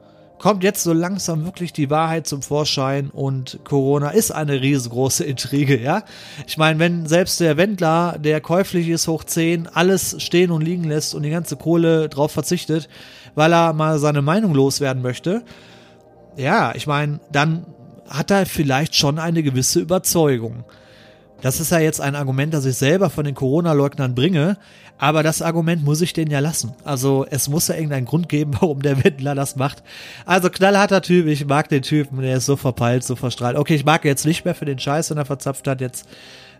kommt 0.40 0.64
jetzt 0.64 0.82
so 0.82 0.92
langsam 0.92 1.44
wirklich 1.44 1.72
die 1.72 1.90
Wahrheit 1.90 2.26
zum 2.26 2.42
Vorschein 2.42 3.10
und 3.10 3.60
Corona 3.64 4.10
ist 4.10 4.30
eine 4.30 4.60
riesengroße 4.60 5.22
Intrige, 5.22 5.78
ja. 5.78 6.02
Ich 6.46 6.56
meine, 6.56 6.78
wenn 6.78 7.06
selbst 7.06 7.40
der 7.40 7.56
Wendler, 7.56 8.16
der 8.18 8.40
käuflich 8.40 8.88
ist, 8.88 9.06
hoch 9.06 9.22
10, 9.22 9.68
alles 9.68 10.16
stehen 10.22 10.50
und 10.50 10.62
liegen 10.62 10.84
lässt 10.84 11.14
und 11.14 11.22
die 11.22 11.30
ganze 11.30 11.56
Kohle 11.56 12.08
drauf 12.08 12.32
verzichtet, 12.32 12.88
weil 13.34 13.52
er 13.52 13.74
mal 13.74 13.98
seine 13.98 14.22
Meinung 14.22 14.54
loswerden 14.54 15.02
möchte, 15.02 15.44
ja, 16.36 16.72
ich 16.74 16.86
meine, 16.86 17.20
dann 17.30 17.66
hat 18.10 18.30
er 18.30 18.44
vielleicht 18.44 18.96
schon 18.96 19.18
eine 19.18 19.42
gewisse 19.42 19.80
Überzeugung. 19.80 20.64
Das 21.40 21.60
ist 21.60 21.72
ja 21.72 21.78
jetzt 21.78 22.00
ein 22.00 22.16
Argument, 22.16 22.52
das 22.52 22.66
ich 22.66 22.76
selber 22.76 23.08
von 23.08 23.24
den 23.24 23.34
Corona-Leugnern 23.34 24.14
bringe, 24.14 24.58
aber 24.98 25.22
das 25.22 25.40
Argument 25.40 25.82
muss 25.82 26.02
ich 26.02 26.12
denen 26.12 26.30
ja 26.30 26.40
lassen. 26.40 26.74
Also 26.84 27.24
es 27.30 27.48
muss 27.48 27.68
ja 27.68 27.76
irgendeinen 27.76 28.04
Grund 28.04 28.28
geben, 28.28 28.52
warum 28.60 28.82
der 28.82 29.02
Wendler 29.02 29.34
das 29.34 29.56
macht. 29.56 29.82
Also 30.26 30.50
knallharter 30.50 31.00
Typ, 31.00 31.26
ich 31.26 31.46
mag 31.46 31.70
den 31.70 31.82
Typen, 31.82 32.20
der 32.20 32.36
ist 32.36 32.46
so 32.46 32.56
verpeilt, 32.56 33.04
so 33.04 33.16
verstrahlt. 33.16 33.56
Okay, 33.56 33.76
ich 33.76 33.86
mag 33.86 34.04
jetzt 34.04 34.26
nicht 34.26 34.44
mehr 34.44 34.54
für 34.54 34.66
den 34.66 34.78
Scheiß, 34.78 35.08
den 35.08 35.16
er 35.16 35.24
verzapft 35.24 35.66
hat 35.66 35.80
jetzt. 35.80 36.06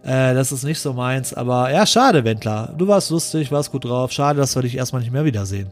Äh, 0.02 0.32
das 0.32 0.52
ist 0.52 0.64
nicht 0.64 0.80
so 0.80 0.94
meins, 0.94 1.34
aber 1.34 1.70
ja, 1.70 1.84
schade, 1.84 2.24
Wendler. 2.24 2.72
Du 2.78 2.88
warst 2.88 3.10
lustig, 3.10 3.52
warst 3.52 3.72
gut 3.72 3.84
drauf. 3.84 4.12
Schade, 4.12 4.38
dass 4.38 4.54
wir 4.54 4.62
dich 4.62 4.76
erstmal 4.76 5.02
nicht 5.02 5.12
mehr 5.12 5.26
wiedersehen. 5.26 5.70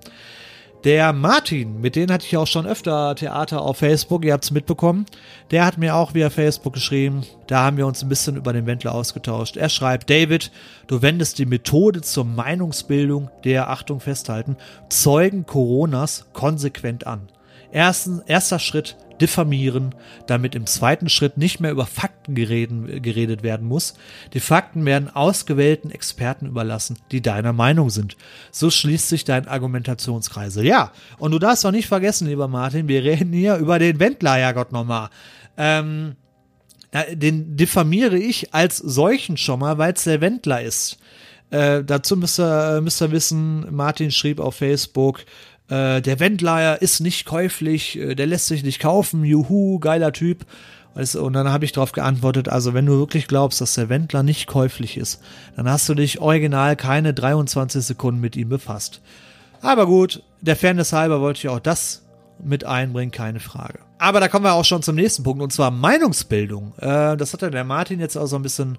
Der 0.84 1.12
Martin, 1.12 1.80
mit 1.80 1.96
dem 1.96 2.08
hatte 2.08 2.24
ich 2.24 2.36
auch 2.36 2.46
schon 2.46 2.64
öfter 2.64 3.16
Theater 3.16 3.62
auf 3.62 3.78
Facebook, 3.78 4.24
ihr 4.24 4.32
habt 4.32 4.44
es 4.44 4.52
mitbekommen. 4.52 5.06
Der 5.50 5.66
hat 5.66 5.76
mir 5.76 5.96
auch 5.96 6.14
via 6.14 6.30
Facebook 6.30 6.72
geschrieben. 6.72 7.26
Da 7.48 7.64
haben 7.64 7.76
wir 7.76 7.86
uns 7.86 8.02
ein 8.02 8.08
bisschen 8.08 8.36
über 8.36 8.52
den 8.52 8.66
Wendler 8.66 8.94
ausgetauscht. 8.94 9.56
Er 9.56 9.70
schreibt, 9.70 10.08
David, 10.08 10.52
du 10.86 11.02
wendest 11.02 11.40
die 11.40 11.46
Methode 11.46 12.02
zur 12.02 12.24
Meinungsbildung 12.24 13.28
der, 13.42 13.70
Achtung 13.70 13.98
festhalten, 13.98 14.56
Zeugen 14.88 15.46
Coronas 15.46 16.26
konsequent 16.32 17.08
an. 17.08 17.28
Ersten, 17.72 18.22
erster 18.26 18.58
Schritt, 18.58 18.96
diffamieren, 19.20 19.94
damit 20.26 20.54
im 20.54 20.66
zweiten 20.66 21.08
Schritt 21.08 21.36
nicht 21.36 21.60
mehr 21.60 21.70
über 21.70 21.86
Fakten 21.86 22.34
gereden, 22.34 23.02
geredet 23.02 23.42
werden 23.42 23.66
muss. 23.66 23.94
Die 24.32 24.40
Fakten 24.40 24.84
werden 24.84 25.14
ausgewählten 25.14 25.90
Experten 25.90 26.46
überlassen, 26.46 26.98
die 27.10 27.20
deiner 27.20 27.52
Meinung 27.52 27.90
sind. 27.90 28.16
So 28.50 28.70
schließt 28.70 29.08
sich 29.08 29.24
dein 29.24 29.48
Argumentationskreisel. 29.48 30.64
Ja, 30.64 30.92
und 31.18 31.32
du 31.32 31.38
darfst 31.38 31.66
auch 31.66 31.72
nicht 31.72 31.88
vergessen, 31.88 32.28
lieber 32.28 32.48
Martin, 32.48 32.88
wir 32.88 33.02
reden 33.02 33.32
hier 33.32 33.56
über 33.56 33.78
den 33.78 33.98
Wendler, 33.98 34.38
ja 34.38 34.52
Gott 34.52 34.72
nochmal. 34.72 35.10
Ähm, 35.56 36.16
den 37.12 37.56
diffamiere 37.56 38.16
ich 38.16 38.54
als 38.54 38.78
solchen 38.78 39.36
schon 39.36 39.60
mal, 39.60 39.76
weil 39.76 39.92
es 39.92 40.04
der 40.04 40.20
Wendler 40.20 40.62
ist. 40.62 40.98
Äh, 41.50 41.82
dazu 41.84 42.16
müsst 42.16 42.38
ihr, 42.40 42.80
müsst 42.80 43.02
ihr 43.02 43.10
wissen, 43.10 43.66
Martin 43.74 44.10
schrieb 44.10 44.40
auf 44.40 44.56
Facebook, 44.56 45.24
äh, 45.68 46.00
der 46.00 46.20
Wendler 46.20 46.80
ist 46.80 47.00
nicht 47.00 47.26
käuflich, 47.26 47.98
äh, 47.98 48.14
der 48.14 48.26
lässt 48.26 48.46
sich 48.46 48.62
nicht 48.62 48.80
kaufen, 48.80 49.24
juhu, 49.24 49.78
geiler 49.78 50.12
Typ. 50.12 50.46
Und 50.94 51.34
dann 51.34 51.52
habe 51.52 51.64
ich 51.64 51.70
darauf 51.70 51.92
geantwortet, 51.92 52.48
also 52.48 52.74
wenn 52.74 52.86
du 52.86 52.98
wirklich 52.98 53.28
glaubst, 53.28 53.60
dass 53.60 53.74
der 53.74 53.88
Wendler 53.88 54.24
nicht 54.24 54.48
käuflich 54.48 54.96
ist, 54.96 55.22
dann 55.54 55.70
hast 55.70 55.88
du 55.88 55.94
dich 55.94 56.20
original 56.20 56.74
keine 56.74 57.14
23 57.14 57.84
Sekunden 57.84 58.20
mit 58.20 58.34
ihm 58.34 58.48
befasst. 58.48 59.00
Aber 59.60 59.86
gut, 59.86 60.24
der 60.40 60.56
Fairness 60.56 60.92
halber 60.92 61.20
wollte 61.20 61.38
ich 61.38 61.48
auch 61.48 61.60
das 61.60 62.02
mit 62.42 62.64
einbringen, 62.64 63.12
keine 63.12 63.38
Frage. 63.38 63.78
Aber 63.98 64.18
da 64.18 64.28
kommen 64.28 64.44
wir 64.44 64.54
auch 64.54 64.64
schon 64.64 64.82
zum 64.82 64.96
nächsten 64.96 65.22
Punkt, 65.22 65.42
und 65.42 65.52
zwar 65.52 65.70
Meinungsbildung. 65.70 66.72
Äh, 66.78 67.16
das 67.16 67.32
hat 67.32 67.42
ja 67.42 67.50
der 67.50 67.64
Martin 67.64 68.00
jetzt 68.00 68.16
auch 68.16 68.26
so 68.26 68.36
ein 68.36 68.42
bisschen 68.42 68.78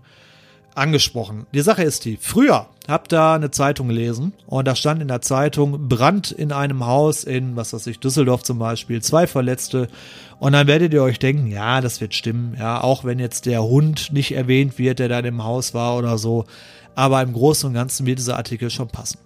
angesprochen. 0.75 1.45
Die 1.53 1.61
Sache 1.61 1.83
ist 1.83 2.05
die, 2.05 2.17
früher 2.19 2.67
habt 2.87 3.11
da 3.11 3.35
eine 3.35 3.51
Zeitung 3.51 3.89
gelesen 3.89 4.33
und 4.47 4.67
da 4.67 4.75
stand 4.75 5.01
in 5.01 5.07
der 5.07 5.21
Zeitung 5.21 5.87
Brand 5.87 6.31
in 6.31 6.51
einem 6.51 6.85
Haus 6.85 7.23
in, 7.23 7.55
was 7.55 7.73
weiß 7.73 7.87
ich, 7.87 7.99
Düsseldorf 7.99 8.43
zum 8.43 8.59
Beispiel, 8.59 9.01
zwei 9.01 9.27
Verletzte 9.27 9.87
und 10.39 10.53
dann 10.53 10.67
werdet 10.67 10.93
ihr 10.93 11.03
euch 11.03 11.19
denken, 11.19 11.47
ja, 11.47 11.81
das 11.81 12.01
wird 12.01 12.13
stimmen, 12.13 12.55
ja, 12.57 12.81
auch 12.81 13.03
wenn 13.03 13.19
jetzt 13.19 13.45
der 13.45 13.63
Hund 13.63 14.11
nicht 14.11 14.33
erwähnt 14.33 14.77
wird, 14.77 14.99
der 14.99 15.09
da 15.09 15.19
im 15.19 15.43
Haus 15.43 15.73
war 15.73 15.97
oder 15.97 16.17
so, 16.17 16.45
aber 16.95 17.21
im 17.21 17.33
Großen 17.33 17.67
und 17.67 17.73
Ganzen 17.73 18.05
wird 18.05 18.19
dieser 18.19 18.37
Artikel 18.37 18.69
schon 18.69 18.87
passen. 18.87 19.19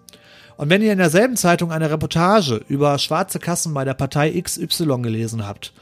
Und 0.57 0.69
wenn 0.69 0.81
ihr 0.81 0.91
in 0.91 0.99
derselben 0.99 1.35
Zeitung 1.35 1.71
eine 1.71 1.89
Reportage 1.89 2.61
über 2.67 2.97
schwarze 2.99 3.39
Kassen 3.39 3.73
bei 3.73 3.85
der 3.85 3.95
Partei 3.95 4.39
XY 4.39 5.01
gelesen 5.01 5.47
habt, 5.47 5.73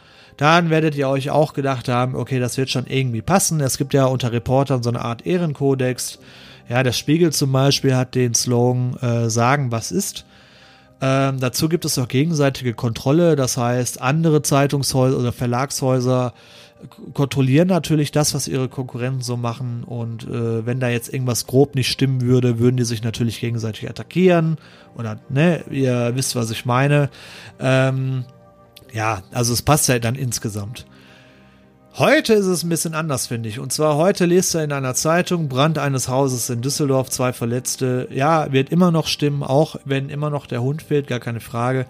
dann 0.42 0.72
werdet 0.72 0.96
ihr 0.96 1.08
euch 1.08 1.30
auch 1.30 1.54
gedacht 1.54 1.88
haben, 1.88 2.16
okay, 2.16 2.40
das 2.40 2.58
wird 2.58 2.72
schon 2.72 2.88
irgendwie 2.88 3.22
passen. 3.22 3.62
Es 3.62 3.78
gibt 3.78 3.94
ja 3.94 4.06
unter 4.06 4.32
Reportern 4.32 4.82
so 4.82 4.90
eine 4.90 5.02
Art 5.02 5.24
Ehrenkodex. 5.28 6.18
Ja, 6.68 6.82
der 6.82 6.94
Spiegel 6.94 7.32
zum 7.32 7.52
Beispiel 7.52 7.96
hat 7.96 8.16
den 8.16 8.34
Slogan 8.34 8.98
äh, 9.02 9.30
Sagen, 9.30 9.72
was 9.72 9.92
ist. 9.92 10.26
Ähm, 11.00 11.40
dazu 11.40 11.70
gibt 11.70 11.86
es 11.86 12.00
auch 12.00 12.08
gegenseitige 12.08 12.74
Kontrolle, 12.74 13.36
das 13.36 13.56
heißt, 13.56 14.02
andere 14.02 14.42
Zeitungshäuser 14.42 15.20
oder 15.20 15.32
Verlagshäuser 15.32 16.34
kontrollieren 17.14 17.68
natürlich 17.68 18.12
das, 18.12 18.34
was 18.34 18.48
ihre 18.48 18.68
Konkurrenten 18.68 19.22
so 19.22 19.38
machen 19.38 19.84
und 19.84 20.24
äh, 20.24 20.66
wenn 20.66 20.80
da 20.80 20.90
jetzt 20.90 21.14
irgendwas 21.14 21.46
grob 21.46 21.76
nicht 21.76 21.92
stimmen 21.92 22.22
würde, 22.22 22.58
würden 22.58 22.78
die 22.78 22.84
sich 22.84 23.04
natürlich 23.04 23.40
gegenseitig 23.40 23.88
attackieren 23.88 24.58
oder 24.96 25.20
ne, 25.30 25.64
ihr 25.70 26.14
wisst, 26.16 26.36
was 26.36 26.50
ich 26.50 26.66
meine. 26.66 27.12
Ähm, 27.60 28.26
ja, 28.94 29.24
also 29.32 29.54
es 29.54 29.62
passt 29.62 29.88
ja 29.88 30.00
dann 30.00 30.16
insgesamt. 30.16 30.86
Heute 31.96 32.34
ist 32.34 32.46
es 32.46 32.64
ein 32.64 32.70
bisschen 32.70 32.94
anders, 32.94 33.28
finde 33.28 33.50
ich. 33.50 33.60
Und 33.60 33.74
zwar 33.74 33.98
heute 33.98 34.26
lest 34.26 34.56
er 34.56 34.64
in 34.64 34.72
einer 34.72 34.94
Zeitung 34.96 35.50
Brand 35.50 35.78
eines 35.78 36.08
Hauses 36.08 36.50
in 36.50 36.62
Düsseldorf, 36.62 37.10
zwei 37.10 37.34
Verletzte. 37.34 38.08
Ja, 38.14 38.54
wird 38.54 38.70
immer 38.70 38.92
noch 38.92 39.08
stimmen, 39.08 39.44
auch 39.44 39.76
wenn 39.84 40.08
immer 40.08 40.30
noch 40.30 40.46
der 40.46 40.62
Hund 40.62 40.82
fehlt, 40.84 41.08
gar 41.08 41.20
keine 41.20 41.42
Frage. 41.42 41.86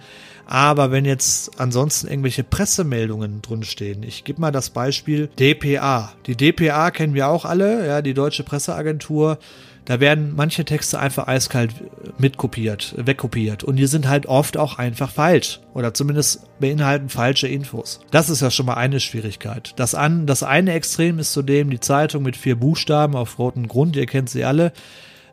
Aber 0.48 0.92
wenn 0.92 1.06
jetzt 1.06 1.60
ansonsten 1.60 2.08
irgendwelche 2.08 2.44
Pressemeldungen 2.44 3.44
drinstehen, 3.44 4.02
ich 4.02 4.24
gebe 4.24 4.42
mal 4.42 4.52
das 4.52 4.72
Beispiel 4.72 5.30
DPA. 5.40 6.14
Die 6.26 6.36
DPA 6.36 6.90
kennen 6.90 7.14
wir 7.14 7.28
auch 7.28 7.46
alle, 7.46 7.86
ja, 7.86 8.02
die 8.02 8.16
Deutsche 8.16 8.44
Presseagentur 8.44 9.38
da 9.86 10.00
werden 10.00 10.34
manche 10.36 10.64
Texte 10.64 11.00
einfach 11.00 11.28
eiskalt 11.28 11.74
mitkopiert, 12.20 12.94
wegkopiert. 12.98 13.64
Und 13.64 13.78
die 13.78 13.88
sind 13.88 14.08
halt 14.08 14.28
oft 14.28 14.58
auch 14.58 14.78
einfach 14.78 15.10
falsch. 15.10 15.60
Oder 15.74 15.94
zumindest 15.94 16.48
beinhalten 16.60 17.10
falsche 17.10 17.48
Infos. 17.48 18.00
Das 18.12 18.30
ist 18.30 18.42
ja 18.42 18.52
schon 18.52 18.68
mal 18.68 18.76
eine 18.76 19.00
Schwierigkeit. 19.00 19.74
Das, 19.78 19.96
an, 19.96 20.28
das 20.28 20.44
eine 20.44 20.74
Extrem 20.74 21.18
ist 21.18 21.34
zudem 21.34 21.70
die 21.70 21.80
Zeitung 21.80 22.24
mit 22.24 22.38
vier 22.38 22.56
Buchstaben 22.56 23.16
auf 23.16 23.40
rotem 23.40 23.68
Grund, 23.68 23.96
ihr 23.96 24.06
kennt 24.06 24.30
sie 24.30 24.46
alle. 24.46 24.72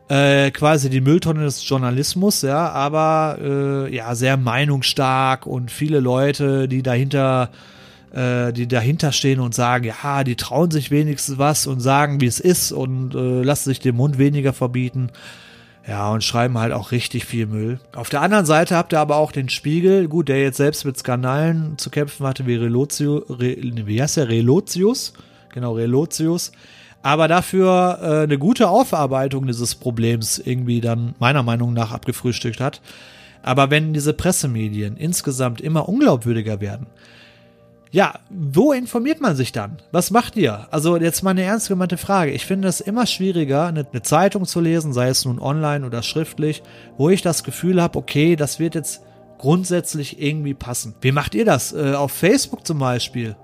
Äh, 0.07 0.49
quasi 0.49 0.89
die 0.89 1.01
Mülltonne 1.01 1.43
des 1.43 1.69
Journalismus, 1.69 2.41
ja, 2.41 2.69
aber 2.69 3.37
äh, 3.39 3.95
ja, 3.95 4.15
sehr 4.15 4.37
meinungsstark 4.37 5.45
und 5.45 5.69
viele 5.69 5.99
Leute, 5.99 6.67
die 6.67 6.81
dahinter 6.81 7.51
äh, 8.13 8.51
die 8.53 8.67
dahinter 8.67 9.11
stehen 9.11 9.39
und 9.39 9.53
sagen, 9.53 9.85
ja, 9.85 10.23
die 10.23 10.35
trauen 10.35 10.71
sich 10.71 10.91
wenigstens 10.91 11.37
was 11.37 11.67
und 11.67 11.79
sagen, 11.79 12.21
wie 12.21 12.25
es 12.25 12.39
ist 12.39 12.71
und 12.71 13.15
äh, 13.15 13.43
lassen 13.43 13.69
sich 13.69 13.79
den 13.79 13.95
Mund 13.95 14.17
weniger 14.17 14.53
verbieten. 14.53 15.11
Ja, 15.87 16.11
und 16.11 16.23
schreiben 16.23 16.57
halt 16.57 16.71
auch 16.71 16.91
richtig 16.91 17.25
viel 17.25 17.47
Müll. 17.47 17.79
Auf 17.95 18.09
der 18.09 18.21
anderen 18.21 18.45
Seite 18.45 18.75
habt 18.75 18.93
ihr 18.93 18.99
aber 18.99 19.15
auch 19.15 19.31
den 19.31 19.49
Spiegel, 19.49 20.07
gut, 20.07 20.29
der 20.29 20.41
jetzt 20.41 20.57
selbst 20.57 20.85
mit 20.85 20.97
Skandalen 20.97 21.77
zu 21.77 21.89
kämpfen 21.89 22.27
hatte, 22.27 22.45
wie 22.45 22.55
Relotio, 22.55 23.25
Re, 23.29 23.57
wie 23.59 24.01
heißt 24.01 24.17
der? 24.17 24.29
Relotius? 24.29 25.13
Genau, 25.51 25.73
Relotius. 25.73 26.51
aber 27.01 27.27
dafür 27.27 27.99
äh, 28.01 28.23
eine 28.23 28.37
gute 28.37 28.69
Aufarbeitung 28.69 29.47
dieses 29.47 29.75
Problems 29.75 30.37
irgendwie 30.37 30.81
dann 30.81 31.15
meiner 31.19 31.43
Meinung 31.43 31.73
nach 31.73 31.91
abgefrühstückt 31.91 32.59
hat. 32.59 32.81
Aber 33.41 33.71
wenn 33.71 33.93
diese 33.93 34.13
Pressemedien 34.13 34.97
insgesamt 34.97 35.61
immer 35.61 35.87
unglaubwürdiger 35.87 36.59
werden, 36.59 36.87
ja, 37.91 38.19
wo 38.29 38.71
informiert 38.71 39.19
man 39.19 39.35
sich 39.35 39.51
dann? 39.51 39.77
Was 39.91 40.11
macht 40.11 40.35
ihr? 40.35 40.67
Also 40.71 40.97
jetzt 40.97 41.23
mal 41.23 41.31
eine 41.31 41.41
ernst 41.43 41.69
gemeinte 41.69 41.97
Frage. 41.97 42.31
Ich 42.31 42.45
finde 42.45 42.67
es 42.67 42.81
immer 42.81 43.07
schwieriger, 43.07 43.65
eine, 43.65 43.85
eine, 43.91 44.03
Zeitung 44.03 44.45
zu 44.45 44.61
lesen, 44.61 44.93
sei 44.93 45.09
es 45.09 45.25
nun 45.25 45.39
online 45.39 45.85
oder 45.85 46.03
schriftlich, 46.03 46.61
wo 46.97 47.09
ich 47.09 47.23
das 47.23 47.43
Gefühl 47.43 47.81
habe, 47.81 47.97
okay, 47.97 48.35
das 48.35 48.59
wird 48.59 48.75
jetzt 48.75 49.01
grundsätzlich 49.39 50.21
irgendwie 50.21 50.53
passen. 50.53 50.93
Wie 51.01 51.11
macht 51.11 51.33
ihr 51.33 51.45
das? 51.45 51.73
Äh, 51.73 51.93
auf 51.93 52.11
Facebook 52.11 52.67
zum 52.67 52.77
Beispiel? 52.77 53.35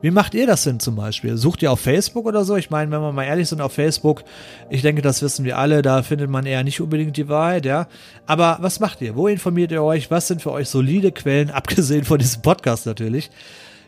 Wie 0.00 0.10
macht 0.10 0.34
ihr 0.34 0.46
das 0.46 0.62
denn 0.62 0.78
zum 0.78 0.94
Beispiel? 0.94 1.36
Sucht 1.36 1.62
ihr 1.62 1.72
auf 1.72 1.80
Facebook 1.80 2.26
oder 2.26 2.44
so? 2.44 2.56
Ich 2.56 2.70
meine, 2.70 2.90
wenn 2.90 3.00
wir 3.00 3.12
mal 3.12 3.24
ehrlich 3.24 3.48
sind, 3.48 3.60
auf 3.60 3.72
Facebook, 3.72 4.24
ich 4.70 4.82
denke, 4.82 5.02
das 5.02 5.22
wissen 5.22 5.44
wir 5.44 5.58
alle, 5.58 5.82
da 5.82 6.02
findet 6.02 6.30
man 6.30 6.46
eher 6.46 6.64
nicht 6.64 6.80
unbedingt 6.80 7.16
die 7.16 7.28
Wahrheit, 7.28 7.66
ja. 7.66 7.88
Aber 8.26 8.58
was 8.60 8.78
macht 8.78 9.00
ihr? 9.00 9.16
Wo 9.16 9.26
informiert 9.26 9.72
ihr 9.72 9.82
euch? 9.82 10.10
Was 10.10 10.28
sind 10.28 10.42
für 10.42 10.52
euch 10.52 10.68
solide 10.68 11.12
Quellen, 11.12 11.50
abgesehen 11.50 12.04
von 12.04 12.18
diesem 12.18 12.40
Podcast 12.42 12.86
natürlich? 12.86 13.30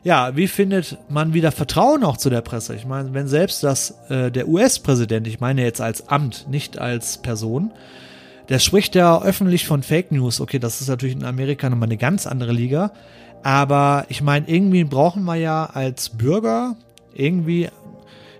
Ja, 0.04 0.36
wie 0.36 0.46
findet 0.46 0.96
man 1.08 1.34
wieder 1.34 1.50
Vertrauen 1.50 2.04
auch 2.04 2.16
zu 2.16 2.30
der 2.30 2.40
Presse? 2.40 2.74
Ich 2.74 2.86
meine, 2.86 3.12
wenn 3.14 3.26
selbst 3.26 3.64
das 3.64 3.94
äh, 4.08 4.30
der 4.30 4.48
US-Präsident, 4.48 5.26
ich 5.26 5.40
meine 5.40 5.62
jetzt 5.62 5.80
als 5.80 6.08
Amt, 6.08 6.46
nicht 6.48 6.78
als 6.78 7.18
Person, 7.18 7.72
der 8.48 8.60
spricht 8.60 8.94
ja 8.94 9.20
öffentlich 9.20 9.66
von 9.66 9.82
Fake 9.82 10.12
News. 10.12 10.40
Okay, 10.40 10.58
das 10.58 10.80
ist 10.80 10.88
natürlich 10.88 11.16
in 11.16 11.24
Amerika 11.24 11.68
nochmal 11.68 11.88
eine 11.88 11.98
ganz 11.98 12.26
andere 12.26 12.52
Liga. 12.52 12.92
Aber 13.42 14.06
ich 14.08 14.22
meine, 14.22 14.48
irgendwie 14.48 14.84
brauchen 14.84 15.24
wir 15.24 15.36
ja 15.36 15.66
als 15.66 16.10
Bürger 16.10 16.76
irgendwie, 17.14 17.68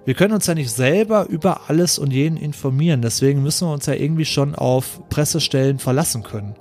wir 0.04 0.14
können 0.14 0.34
uns 0.34 0.46
ja 0.46 0.54
nicht 0.54 0.70
selber 0.70 1.26
über 1.28 1.68
alles 1.68 1.98
und 1.98 2.12
jeden 2.12 2.36
informieren. 2.36 3.02
Deswegen 3.02 3.42
müssen 3.42 3.68
wir 3.68 3.72
uns 3.72 3.86
ja 3.86 3.94
irgendwie 3.94 4.24
schon 4.24 4.54
auf 4.54 5.00
Pressestellen 5.10 5.78
verlassen 5.78 6.22
können. 6.22 6.54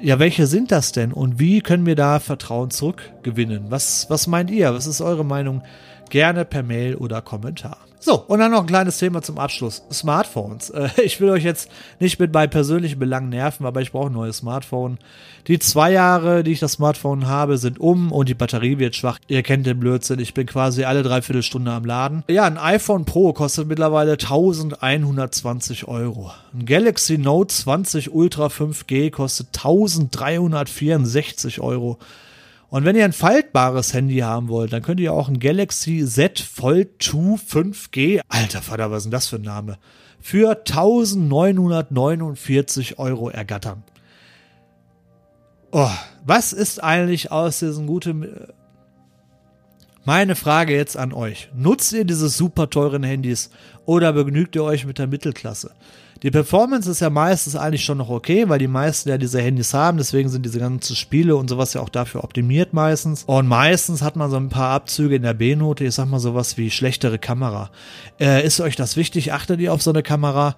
Ja, 0.00 0.20
welche 0.20 0.46
sind 0.46 0.70
das 0.70 0.92
denn 0.92 1.12
und 1.12 1.40
wie 1.40 1.60
können 1.60 1.84
wir 1.84 1.96
da 1.96 2.20
Vertrauen 2.20 2.70
zurückgewinnen? 2.70 3.64
Was, 3.70 4.08
was 4.08 4.28
meint 4.28 4.48
ihr? 4.50 4.72
Was 4.72 4.86
ist 4.86 5.00
eure 5.00 5.24
Meinung? 5.24 5.62
Gerne 6.10 6.44
per 6.44 6.62
Mail 6.62 6.96
oder 6.96 7.22
Kommentar. 7.22 7.78
So, 8.00 8.24
und 8.26 8.38
dann 8.38 8.52
noch 8.52 8.60
ein 8.60 8.66
kleines 8.66 8.98
Thema 8.98 9.22
zum 9.22 9.38
Abschluss. 9.38 9.82
Smartphones. 9.92 10.70
Äh, 10.78 10.90
ich 11.02 11.20
will 11.20 11.30
euch 11.30 11.42
jetzt 11.42 11.70
nicht 11.98 12.20
mit 12.20 12.32
meinen 12.32 12.50
persönlichen 12.50 12.98
Belangen 12.98 13.30
nerven, 13.30 13.66
aber 13.66 13.80
ich 13.80 13.90
brauche 13.90 14.10
ein 14.10 14.12
neues 14.12 14.38
Smartphone. 14.38 14.98
Die 15.48 15.58
zwei 15.58 15.90
Jahre, 15.90 16.44
die 16.44 16.52
ich 16.52 16.60
das 16.60 16.72
Smartphone 16.72 17.26
habe, 17.26 17.58
sind 17.58 17.80
um 17.80 18.12
und 18.12 18.28
die 18.28 18.34
Batterie 18.34 18.78
wird 18.78 18.94
schwach. 18.94 19.18
Ihr 19.26 19.42
kennt 19.42 19.66
den 19.66 19.80
Blödsinn. 19.80 20.20
Ich 20.20 20.34
bin 20.34 20.46
quasi 20.46 20.84
alle 20.84 21.02
dreiviertel 21.02 21.42
Stunde 21.42 21.72
am 21.72 21.84
Laden. 21.84 22.22
Ja, 22.28 22.44
ein 22.44 22.58
iPhone 22.58 23.06
Pro 23.06 23.32
kostet 23.32 23.66
mittlerweile 23.66 24.12
1120 24.12 25.88
Euro. 25.88 26.30
Ein 26.54 26.66
Galaxy 26.66 27.18
Note 27.18 27.52
20 27.52 28.12
Ultra 28.12 28.46
5G 28.46 29.10
kostet 29.10 29.48
1364 29.56 31.60
Euro. 31.60 31.98
Und 32.70 32.84
wenn 32.84 32.96
ihr 32.96 33.04
ein 33.04 33.12
faltbares 33.12 33.94
Handy 33.94 34.18
haben 34.18 34.48
wollt, 34.48 34.72
dann 34.72 34.82
könnt 34.82 34.98
ihr 35.00 35.14
auch 35.14 35.28
ein 35.28 35.38
Galaxy 35.38 36.04
Z 36.04 36.38
Fold 36.38 37.02
2 37.02 37.36
5G, 37.36 38.20
alter 38.28 38.60
Vater, 38.60 38.90
was 38.90 38.98
ist 38.98 39.04
denn 39.04 39.12
das 39.12 39.28
für 39.28 39.36
ein 39.36 39.42
Name, 39.42 39.78
für 40.20 40.50
1949 40.50 42.98
Euro 42.98 43.30
ergattern. 43.30 43.84
Oh, 45.70 45.90
was 46.24 46.52
ist 46.52 46.82
eigentlich 46.82 47.30
aus 47.32 47.60
diesen 47.60 47.86
guten... 47.86 48.26
Meine 50.04 50.36
Frage 50.36 50.74
jetzt 50.74 50.96
an 50.96 51.12
euch. 51.12 51.50
Nutzt 51.54 51.92
ihr 51.92 52.06
diese 52.06 52.30
super 52.30 52.70
teuren 52.70 53.02
Handys 53.02 53.50
oder 53.84 54.14
begnügt 54.14 54.56
ihr 54.56 54.64
euch 54.64 54.86
mit 54.86 54.98
der 54.98 55.06
Mittelklasse? 55.06 55.72
Die 56.22 56.30
Performance 56.32 56.90
ist 56.90 57.00
ja 57.00 57.10
meistens 57.10 57.54
eigentlich 57.54 57.84
schon 57.84 57.98
noch 57.98 58.08
okay, 58.08 58.48
weil 58.48 58.58
die 58.58 58.66
meisten 58.66 59.08
ja 59.08 59.18
diese 59.18 59.40
Handys 59.40 59.72
haben, 59.72 59.98
deswegen 59.98 60.28
sind 60.28 60.44
diese 60.44 60.58
ganzen 60.58 60.96
Spiele 60.96 61.36
und 61.36 61.48
sowas 61.48 61.74
ja 61.74 61.80
auch 61.80 61.88
dafür 61.88 62.24
optimiert 62.24 62.72
meistens. 62.72 63.22
Und 63.24 63.46
meistens 63.46 64.02
hat 64.02 64.16
man 64.16 64.30
so 64.30 64.36
ein 64.36 64.48
paar 64.48 64.70
Abzüge 64.70 65.14
in 65.16 65.22
der 65.22 65.34
B-Note, 65.34 65.84
ich 65.84 65.94
sag 65.94 66.06
mal 66.06 66.18
sowas 66.18 66.56
wie 66.56 66.70
schlechtere 66.70 67.18
Kamera. 67.18 67.70
Äh, 68.18 68.44
ist 68.44 68.60
euch 68.60 68.74
das 68.74 68.96
wichtig? 68.96 69.32
Achtet 69.32 69.60
ihr 69.60 69.72
auf 69.72 69.82
so 69.82 69.90
eine 69.90 70.02
Kamera? 70.02 70.56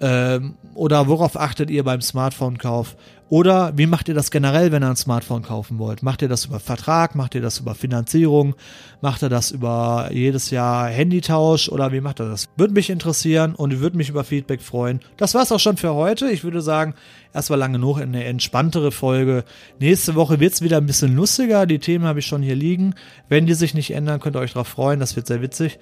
Ähm, 0.00 0.54
oder 0.74 1.08
worauf 1.08 1.38
achtet 1.38 1.70
ihr 1.70 1.84
beim 1.84 2.00
Smartphone-Kauf? 2.00 2.96
Oder 3.28 3.76
wie 3.76 3.86
macht 3.86 4.08
ihr 4.08 4.14
das 4.14 4.30
generell, 4.30 4.70
wenn 4.70 4.84
ihr 4.84 4.90
ein 4.90 4.96
Smartphone 4.96 5.42
kaufen 5.42 5.80
wollt? 5.80 6.04
Macht 6.04 6.22
ihr 6.22 6.28
das 6.28 6.44
über 6.44 6.60
Vertrag? 6.60 7.16
Macht 7.16 7.34
ihr 7.34 7.40
das 7.40 7.58
über 7.58 7.74
Finanzierung? 7.74 8.54
Macht 9.00 9.22
ihr 9.22 9.28
das 9.28 9.50
über 9.50 10.10
jedes 10.12 10.50
Jahr 10.50 10.88
Handytausch? 10.88 11.68
Oder 11.68 11.90
wie 11.90 12.00
macht 12.00 12.20
ihr 12.20 12.28
das? 12.28 12.46
Würde 12.56 12.74
mich 12.74 12.88
interessieren 12.88 13.56
und 13.56 13.80
würde 13.80 13.96
mich 13.96 14.10
über 14.10 14.22
Feedback 14.22 14.62
freuen. 14.62 15.00
Das 15.16 15.34
war's 15.34 15.50
auch 15.50 15.58
schon 15.58 15.76
für 15.76 15.94
heute. 15.94 16.30
Ich 16.30 16.44
würde 16.44 16.60
sagen, 16.60 16.94
erstmal 17.34 17.58
lange 17.58 17.78
genug 17.78 17.98
eine 17.98 18.22
entspanntere 18.24 18.92
Folge. 18.92 19.44
Nächste 19.80 20.14
Woche 20.14 20.38
wird's 20.38 20.62
wieder 20.62 20.76
ein 20.76 20.86
bisschen 20.86 21.16
lustiger. 21.16 21.66
Die 21.66 21.80
Themen 21.80 22.04
habe 22.04 22.20
ich 22.20 22.26
schon 22.26 22.42
hier 22.42 22.54
liegen. 22.54 22.94
Wenn 23.28 23.46
die 23.46 23.54
sich 23.54 23.74
nicht 23.74 23.90
ändern, 23.92 24.20
könnt 24.20 24.36
ihr 24.36 24.40
euch 24.40 24.52
darauf 24.52 24.68
freuen. 24.68 25.00
Das 25.00 25.16
wird 25.16 25.26
sehr 25.26 25.42
witzig. 25.42 25.80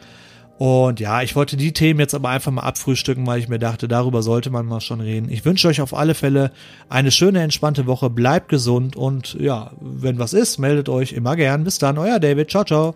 Und 0.59 1.01
ja, 1.01 1.23
ich 1.23 1.35
wollte 1.35 1.57
die 1.57 1.73
Themen 1.73 1.99
jetzt 1.99 2.15
aber 2.15 2.29
einfach 2.29 2.53
mal 2.53 2.63
abfrühstücken, 2.63 3.27
weil 3.27 3.41
ich 3.41 3.49
mir 3.49 3.59
dachte, 3.59 3.89
darüber 3.89 4.23
sollte 4.23 4.51
man 4.51 4.67
mal 4.67 4.81
schon 4.81 5.01
reden. 5.01 5.29
Ich 5.31 5.45
wünsche 5.45 5.67
euch 5.69 5.81
auf 5.81 5.95
alle 5.95 6.15
Fälle 6.15 6.53
eine 6.89 7.11
schöne, 7.11 7.43
entspannte 7.43 7.87
Woche. 7.87 8.09
Bleibt 8.09 8.49
gesund 8.49 8.95
und 8.95 9.35
ja, 9.41 9.73
wenn 9.81 10.19
was 10.19 10.33
ist, 10.33 10.59
meldet 10.59 10.89
euch 10.89 11.13
immer 11.13 11.35
gern. 11.35 11.65
Bis 11.65 11.79
dann, 11.79 11.99
euer 11.99 12.21
David. 12.21 12.51
Ciao, 12.51 12.65
ciao. 12.65 12.95